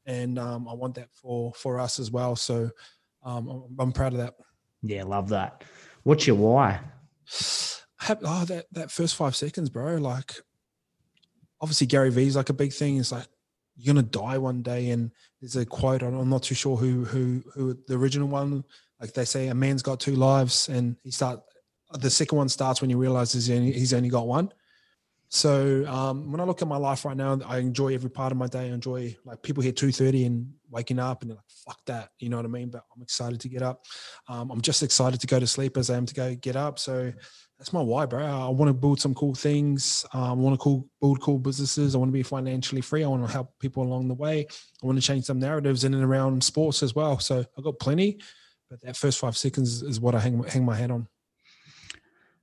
and 0.05 0.37
um, 0.37 0.67
I 0.67 0.73
want 0.73 0.95
that 0.95 1.09
for 1.13 1.53
for 1.53 1.79
us 1.79 1.99
as 1.99 2.11
well. 2.11 2.35
So 2.35 2.69
um, 3.23 3.65
I'm 3.79 3.91
proud 3.91 4.13
of 4.13 4.19
that. 4.19 4.35
Yeah, 4.81 5.03
love 5.03 5.29
that. 5.29 5.63
What's 6.03 6.27
your 6.27 6.35
why? 6.35 6.81
Oh, 8.09 8.45
that 8.45 8.65
that 8.71 8.91
first 8.91 9.15
five 9.15 9.35
seconds, 9.35 9.69
bro. 9.69 9.95
Like, 9.95 10.33
obviously 11.61 11.87
Gary 11.87 12.11
Vee's 12.11 12.35
like 12.35 12.49
a 12.49 12.53
big 12.53 12.73
thing. 12.73 12.97
It's 12.97 13.11
like 13.11 13.27
you're 13.77 13.93
gonna 13.93 14.05
die 14.05 14.37
one 14.37 14.61
day, 14.61 14.89
and 14.89 15.11
there's 15.39 15.55
a 15.55 15.65
quote. 15.65 16.03
I'm 16.03 16.29
not 16.29 16.43
too 16.43 16.55
sure 16.55 16.75
who 16.75 17.05
who 17.05 17.43
who 17.53 17.77
the 17.87 17.95
original 17.95 18.27
one. 18.27 18.63
Like 18.99 19.13
they 19.13 19.25
say, 19.25 19.47
a 19.47 19.55
man's 19.55 19.81
got 19.81 19.99
two 19.99 20.15
lives, 20.15 20.69
and 20.69 20.95
he 21.03 21.11
start 21.11 21.41
the 21.99 22.09
second 22.09 22.37
one 22.37 22.49
starts 22.49 22.81
when 22.81 22.89
he 22.89 22.95
realizes 22.95 23.45
he's 23.45 23.57
only, 23.57 23.71
he's 23.71 23.93
only 23.93 24.09
got 24.09 24.27
one. 24.27 24.51
So 25.33 25.83
um, 25.87 26.31
when 26.31 26.39
I 26.39 26.43
look 26.43 26.61
at 26.61 26.67
my 26.67 26.77
life 26.77 27.05
right 27.05 27.17
now, 27.17 27.39
I 27.47 27.57
enjoy 27.57 27.95
every 27.95 28.11
part 28.11 28.31
of 28.31 28.37
my 28.37 28.45
day. 28.45 28.69
I 28.69 28.73
enjoy 28.73 29.17
like 29.25 29.41
people 29.41 29.63
here 29.63 29.71
two 29.71 29.91
thirty 29.91 30.25
and 30.25 30.53
waking 30.69 30.99
up 30.99 31.23
and 31.23 31.31
they're 31.31 31.35
like, 31.37 31.49
"Fuck 31.65 31.79
that," 31.87 32.09
you 32.19 32.29
know 32.29 32.37
what 32.37 32.45
I 32.45 32.49
mean? 32.49 32.69
But 32.69 32.83
I'm 32.95 33.01
excited 33.01 33.41
to 33.41 33.49
get 33.49 33.63
up. 33.63 33.83
Um, 34.27 34.51
I'm 34.51 34.61
just 34.61 34.83
excited 34.83 35.19
to 35.21 35.25
go 35.25 35.39
to 35.39 35.47
sleep 35.47 35.75
as 35.75 35.89
I 35.89 35.97
am 35.97 36.05
to 36.05 36.13
go 36.13 36.35
get 36.35 36.55
up. 36.55 36.77
So 36.77 37.11
that's 37.57 37.73
my 37.73 37.81
why, 37.81 38.05
bro. 38.05 38.23
I 38.23 38.47
want 38.49 38.69
to 38.69 38.75
build 38.75 39.01
some 39.01 39.15
cool 39.15 39.33
things. 39.33 40.05
Um, 40.13 40.21
I 40.21 40.33
want 40.33 40.53
to 40.53 40.63
cool, 40.63 40.87
build 41.01 41.19
cool 41.19 41.39
businesses. 41.39 41.95
I 41.95 41.97
want 41.97 42.09
to 42.09 42.13
be 42.13 42.21
financially 42.21 42.81
free. 42.81 43.03
I 43.03 43.07
want 43.07 43.25
to 43.25 43.33
help 43.33 43.57
people 43.57 43.81
along 43.81 44.09
the 44.09 44.13
way. 44.13 44.45
I 44.83 44.85
want 44.85 44.99
to 44.99 45.05
change 45.05 45.25
some 45.25 45.39
narratives 45.39 45.83
in 45.83 45.95
and 45.95 46.03
around 46.03 46.43
sports 46.43 46.83
as 46.83 46.93
well. 46.93 47.17
So 47.17 47.43
I've 47.57 47.63
got 47.63 47.79
plenty, 47.79 48.19
but 48.69 48.81
that 48.81 48.97
first 48.97 49.17
five 49.17 49.35
seconds 49.35 49.81
is 49.81 49.99
what 49.99 50.13
I 50.13 50.19
hang 50.19 50.43
hang 50.43 50.63
my 50.63 50.75
head 50.75 50.91
on 50.91 51.07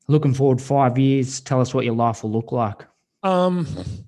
looking 0.08 0.34
forward 0.34 0.60
five 0.60 0.98
years, 0.98 1.40
tell 1.40 1.60
us 1.60 1.72
what 1.74 1.84
your 1.84 1.94
life 1.94 2.22
will 2.22 2.32
look 2.32 2.52
like. 2.52 2.86
Um, 3.22 3.66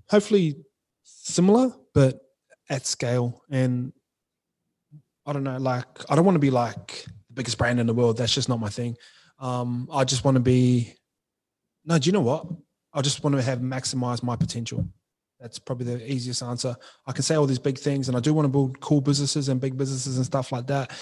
hopefully 0.09 0.57
similar, 1.05 1.73
but 1.95 2.21
at 2.69 2.87
scale. 2.87 3.43
And 3.51 3.93
I 5.27 5.33
don't 5.33 5.45
know, 5.45 5.59
like 5.59 5.87
I 6.11 6.17
don't 6.17 6.25
want 6.25 6.37
to 6.37 6.41
be 6.41 6.51
like 6.51 7.05
the 7.29 7.35
biggest 7.35 7.59
brand 7.59 7.81
in 7.81 7.87
the 7.87 7.95
world. 7.95 8.17
That's 8.17 8.35
just 8.35 8.49
not 8.49 8.61
my 8.61 8.69
thing. 8.69 8.97
Um, 9.39 9.89
I 9.93 10.05
just 10.05 10.25
want 10.25 10.37
to 10.37 10.41
be. 10.41 10.95
No, 11.85 11.99
do 11.99 12.07
you 12.07 12.13
know 12.13 12.21
what? 12.21 12.47
I 12.95 13.03
just 13.03 13.25
want 13.25 13.37
to 13.37 13.43
have 13.43 13.59
maximize 13.59 14.23
my 14.23 14.37
potential. 14.37 14.87
That's 15.41 15.59
probably 15.59 15.87
the 15.87 16.13
easiest 16.13 16.43
answer. 16.43 16.77
I 17.05 17.13
can 17.13 17.25
say 17.25 17.35
all 17.35 17.47
these 17.47 17.59
big 17.59 17.77
things, 17.77 18.07
and 18.07 18.17
I 18.17 18.21
do 18.21 18.33
want 18.33 18.45
to 18.45 18.49
build 18.49 18.79
cool 18.81 19.01
businesses 19.01 19.49
and 19.49 19.61
big 19.61 19.77
businesses 19.77 20.17
and 20.17 20.25
stuff 20.25 20.53
like 20.53 20.69
that. 20.69 20.93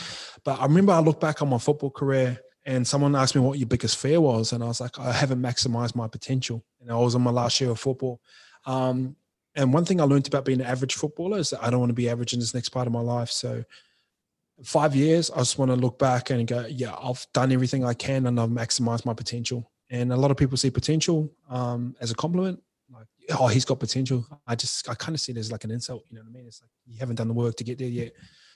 But 0.45 0.59
I 0.59 0.65
remember 0.65 0.93
I 0.93 1.01
look 1.01 1.21
back 1.21 1.43
on 1.43 1.51
my 1.51 1.59
football 1.59 1.91
career 1.91 2.41
and 2.65 2.87
someone 2.87 3.17
asked 3.17 3.35
me 3.35 3.41
what 3.41 3.59
your 3.59 3.67
biggest 3.67 3.97
fear 3.97 4.21
was, 4.21 4.53
and 4.53 4.63
I 4.63 4.67
was 4.67 4.81
like, 4.81 4.99
I 4.99 5.13
haven't 5.13 5.41
maximized 5.41 5.95
my 5.95 6.09
potential. 6.09 6.65
And 6.81 6.91
I 6.91 6.97
was 6.97 7.15
in 7.15 7.23
my 7.23 7.31
last 7.31 7.61
year 7.61 7.71
of 7.71 7.81
football. 7.81 8.21
Um, 8.67 9.17
and 9.55 9.73
one 9.73 9.85
thing 9.85 10.01
I 10.01 10.05
learned 10.05 10.29
about 10.29 10.45
being 10.45 10.61
an 10.61 10.67
average 10.67 10.95
footballer 10.95 11.39
is 11.39 11.51
that 11.51 11.63
I 11.63 11.71
don't 11.71 11.81
want 11.81 11.91
to 11.91 11.95
be 11.95 12.09
average 12.09 12.33
in 12.33 12.39
this 12.39 12.55
next 12.55 12.69
part 12.69 12.87
of 12.87 12.93
my 12.93 13.01
life. 13.01 13.31
So, 13.31 13.65
five 14.63 14.95
years, 14.95 15.31
I 15.31 15.39
just 15.39 15.59
want 15.59 15.71
to 15.71 15.77
look 15.77 15.99
back 15.99 16.31
and 16.31 16.47
go, 16.47 16.67
yeah, 16.69 16.95
I've 17.03 17.27
done 17.33 17.51
everything 17.51 17.85
I 17.85 17.95
can 17.95 18.27
and 18.27 18.39
I've 18.39 18.51
maximized 18.51 19.07
my 19.07 19.15
potential. 19.15 19.71
And 19.89 20.13
a 20.13 20.17
lot 20.17 20.31
of 20.31 20.37
people 20.37 20.57
see 20.57 20.71
potential 20.71 21.33
um, 21.49 21.97
as 22.01 22.11
a 22.11 22.15
compliment, 22.15 22.63
like, 22.93 23.07
oh, 23.39 23.49
he's 23.49 23.65
got 23.65 23.81
potential. 23.81 24.25
I 24.47 24.55
just, 24.55 24.89
I 24.89 24.95
kind 24.95 25.15
of 25.15 25.21
see 25.21 25.33
it 25.33 25.39
as 25.39 25.51
like 25.51 25.65
an 25.65 25.71
insult. 25.71 26.05
You 26.11 26.17
know 26.17 26.23
what 26.23 26.31
I 26.31 26.33
mean? 26.33 26.47
It's 26.47 26.61
like 26.61 26.71
you 26.87 26.99
haven't 26.99 27.17
done 27.17 27.29
the 27.29 27.35
work 27.35 27.57
to 27.57 27.65
get 27.65 27.79
there 27.79 27.89
yet. 27.89 28.13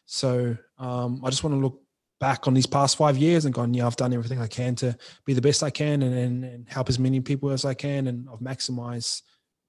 So 0.06 0.56
um, 0.78 1.22
I 1.24 1.30
just 1.30 1.42
want 1.42 1.54
to 1.54 1.60
look 1.60 1.80
back 2.24 2.46
on 2.48 2.54
these 2.54 2.64
past 2.64 2.96
five 2.96 3.18
years 3.18 3.44
and 3.44 3.52
gone, 3.52 3.74
yeah, 3.74 3.86
I've 3.86 3.96
done 3.96 4.14
everything 4.14 4.40
I 4.40 4.46
can 4.46 4.74
to 4.76 4.96
be 5.26 5.34
the 5.34 5.42
best 5.42 5.62
I 5.62 5.68
can 5.68 6.02
and, 6.02 6.14
and, 6.14 6.42
and 6.42 6.66
help 6.66 6.88
as 6.88 6.98
many 6.98 7.20
people 7.20 7.50
as 7.50 7.66
I 7.66 7.74
can. 7.74 8.06
And 8.06 8.26
I've 8.32 8.38
maximized 8.38 9.20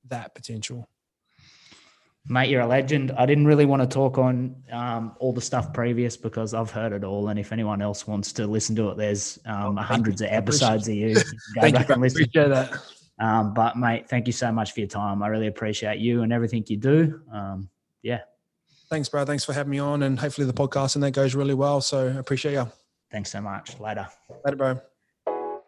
that 0.08 0.34
potential. 0.34 0.88
Mate, 2.30 2.50
you're 2.50 2.62
a 2.62 2.66
legend. 2.66 3.12
I 3.18 3.26
didn't 3.26 3.46
really 3.46 3.66
want 3.66 3.82
to 3.82 3.88
talk 3.90 4.18
on 4.18 4.56
um, 4.72 5.18
all 5.20 5.34
the 5.34 5.42
stuff 5.42 5.74
previous 5.74 6.16
because 6.16 6.54
I've 6.54 6.72
heard 6.72 6.94
it 6.94 7.04
all. 7.04 7.28
And 7.28 7.38
if 7.38 7.52
anyone 7.52 7.82
else 7.82 8.08
wants 8.08 8.32
to 8.34 8.48
listen 8.48 8.74
to 8.78 8.90
it, 8.92 8.96
there's 8.96 9.38
um, 9.46 9.78
oh, 9.78 9.82
hundreds 9.82 10.22
of 10.22 10.30
episodes 10.32 10.88
of 10.88 10.96
you. 10.96 11.10
you 11.10 11.16
thank 11.60 11.78
you. 11.78 11.94
Appreciate 11.94 12.32
that. 12.34 12.72
Um, 13.20 13.54
but 13.54 13.76
mate, 13.76 14.08
thank 14.08 14.28
you 14.28 14.34
so 14.34 14.50
much 14.50 14.72
for 14.72 14.80
your 14.80 14.88
time. 14.88 15.22
I 15.22 15.28
really 15.28 15.48
appreciate 15.48 16.00
you 16.00 16.22
and 16.24 16.32
everything 16.32 16.64
you 16.68 16.78
do. 16.78 17.20
Um, 17.34 17.70
yeah, 18.02 18.22
Thanks, 18.90 19.10
bro. 19.10 19.26
Thanks 19.26 19.44
for 19.44 19.54
having 19.54 19.72
me 19.72 19.80
on, 19.80 20.04
and 20.04 20.20
hopefully 20.20 20.46
the 20.46 20.54
podcast 20.54 20.96
and 20.96 21.04
that 21.04 21.12
goes 21.12 21.36
really 21.36 21.54
well. 21.54 21.82
So 21.82 22.08
I 22.08 22.20
appreciate 22.20 22.54
you. 22.54 22.72
Thanks 23.12 23.32
so 23.32 23.42
much. 23.42 23.80
Later. 23.80 24.08
Later, 24.44 24.58
bro. 24.58 24.82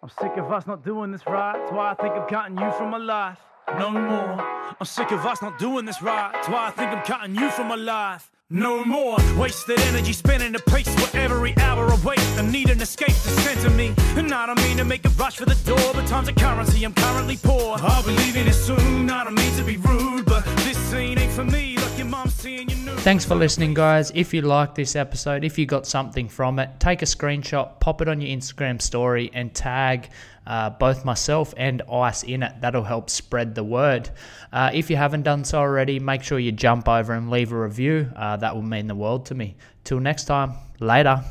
I'm 0.03 0.09
sick 0.09 0.37
of 0.37 0.51
us 0.51 0.67
not 0.67 0.85
doing 0.85 1.11
this 1.11 1.25
right. 1.25 1.53
That's 1.57 1.71
why 1.71 1.91
I 1.91 1.93
think 1.95 2.13
I'm 2.13 2.27
cutting 2.27 2.57
you 2.57 2.71
from 2.73 2.91
my 2.91 2.97
life. 2.97 3.39
No 3.79 3.89
more. 3.89 4.39
I'm 4.79 4.85
sick 4.85 5.11
of 5.11 5.25
us 5.25 5.41
not 5.41 5.57
doing 5.57 5.85
this 5.85 6.01
right. 6.01 6.31
That's 6.33 6.47
why 6.47 6.67
I 6.67 6.71
think 6.71 6.91
I'm 6.91 7.03
cutting 7.03 7.35
you 7.35 7.49
from 7.49 7.67
my 7.67 7.75
life. 7.75 8.31
No 8.49 8.85
more 8.85 9.17
wasted 9.37 9.77
energy 9.81 10.13
spinning 10.13 10.55
a 10.55 10.59
pace 10.59 10.87
where 10.95 11.21
every 11.21 11.53
hour 11.57 11.85
I. 11.91 11.97
I 12.37 12.49
need 12.49 12.69
an 12.69 12.79
escape 12.79 13.09
to 13.09 13.13
center 13.13 13.69
me. 13.69 13.93
And 14.15 14.33
I 14.33 14.45
don't 14.45 14.61
mean 14.61 14.77
to 14.77 14.85
make 14.85 15.03
a 15.03 15.09
rush 15.09 15.35
for 15.35 15.45
the 15.45 15.57
door, 15.65 15.93
but 15.93 16.07
time's 16.07 16.29
a 16.29 16.33
currency, 16.33 16.85
I'm 16.85 16.93
currently 16.93 17.35
poor. 17.35 17.75
I'll 17.77 18.03
be 18.03 18.11
leaving 18.11 18.47
it 18.47 18.53
soon. 18.53 19.09
I 19.09 19.25
don't 19.25 19.35
mean 19.35 19.53
to 19.57 19.63
be 19.65 19.75
rude, 19.75 20.23
but 20.23 20.45
this 20.63 20.77
scene 20.77 21.19
ain't 21.19 21.33
for 21.33 21.43
me. 21.43 21.75
Like 21.77 21.97
your 21.97 22.07
mom 22.07 22.29
seeing 22.29 22.69
you 22.69 22.77
new. 22.77 22.95
Thanks 22.95 23.25
for 23.25 23.35
listening, 23.35 23.73
guys. 23.73 24.13
If 24.15 24.33
you 24.33 24.41
like 24.43 24.75
this 24.75 24.95
episode, 24.95 25.43
if 25.43 25.57
you 25.57 25.65
got 25.65 25.85
something 25.85 26.29
from 26.29 26.57
it, 26.59 26.69
take 26.79 27.01
a 27.01 27.05
screenshot, 27.05 27.81
pop 27.81 28.01
it 28.01 28.07
on 28.07 28.21
your 28.21 28.33
Instagram 28.33 28.81
story, 28.81 29.29
and 29.33 29.53
tag 29.53 30.07
uh, 30.47 30.71
both 30.71 31.05
myself 31.05 31.53
and 31.57 31.83
Ice 31.91 32.23
in 32.23 32.41
it. 32.41 32.53
That'll 32.61 32.83
help 32.83 33.09
spread 33.09 33.53
the 33.53 33.63
word. 33.63 34.09
Uh, 34.51 34.71
if 34.73 34.89
you 34.89 34.95
haven't 34.95 35.23
done 35.23 35.43
so 35.43 35.59
already, 35.59 35.99
make 35.99 36.23
sure 36.23 36.39
you 36.39 36.51
jump 36.51 36.87
over 36.87 37.13
and 37.13 37.29
leave 37.29 37.51
a 37.51 37.59
review. 37.59 38.11
Uh, 38.15 38.37
that 38.37 38.55
will 38.55 38.63
mean 38.63 38.87
the 38.87 38.95
world 38.95 39.27
to 39.27 39.35
me. 39.35 39.57
Till 39.83 39.99
next 39.99 40.25
time, 40.25 40.53
later. 40.79 41.23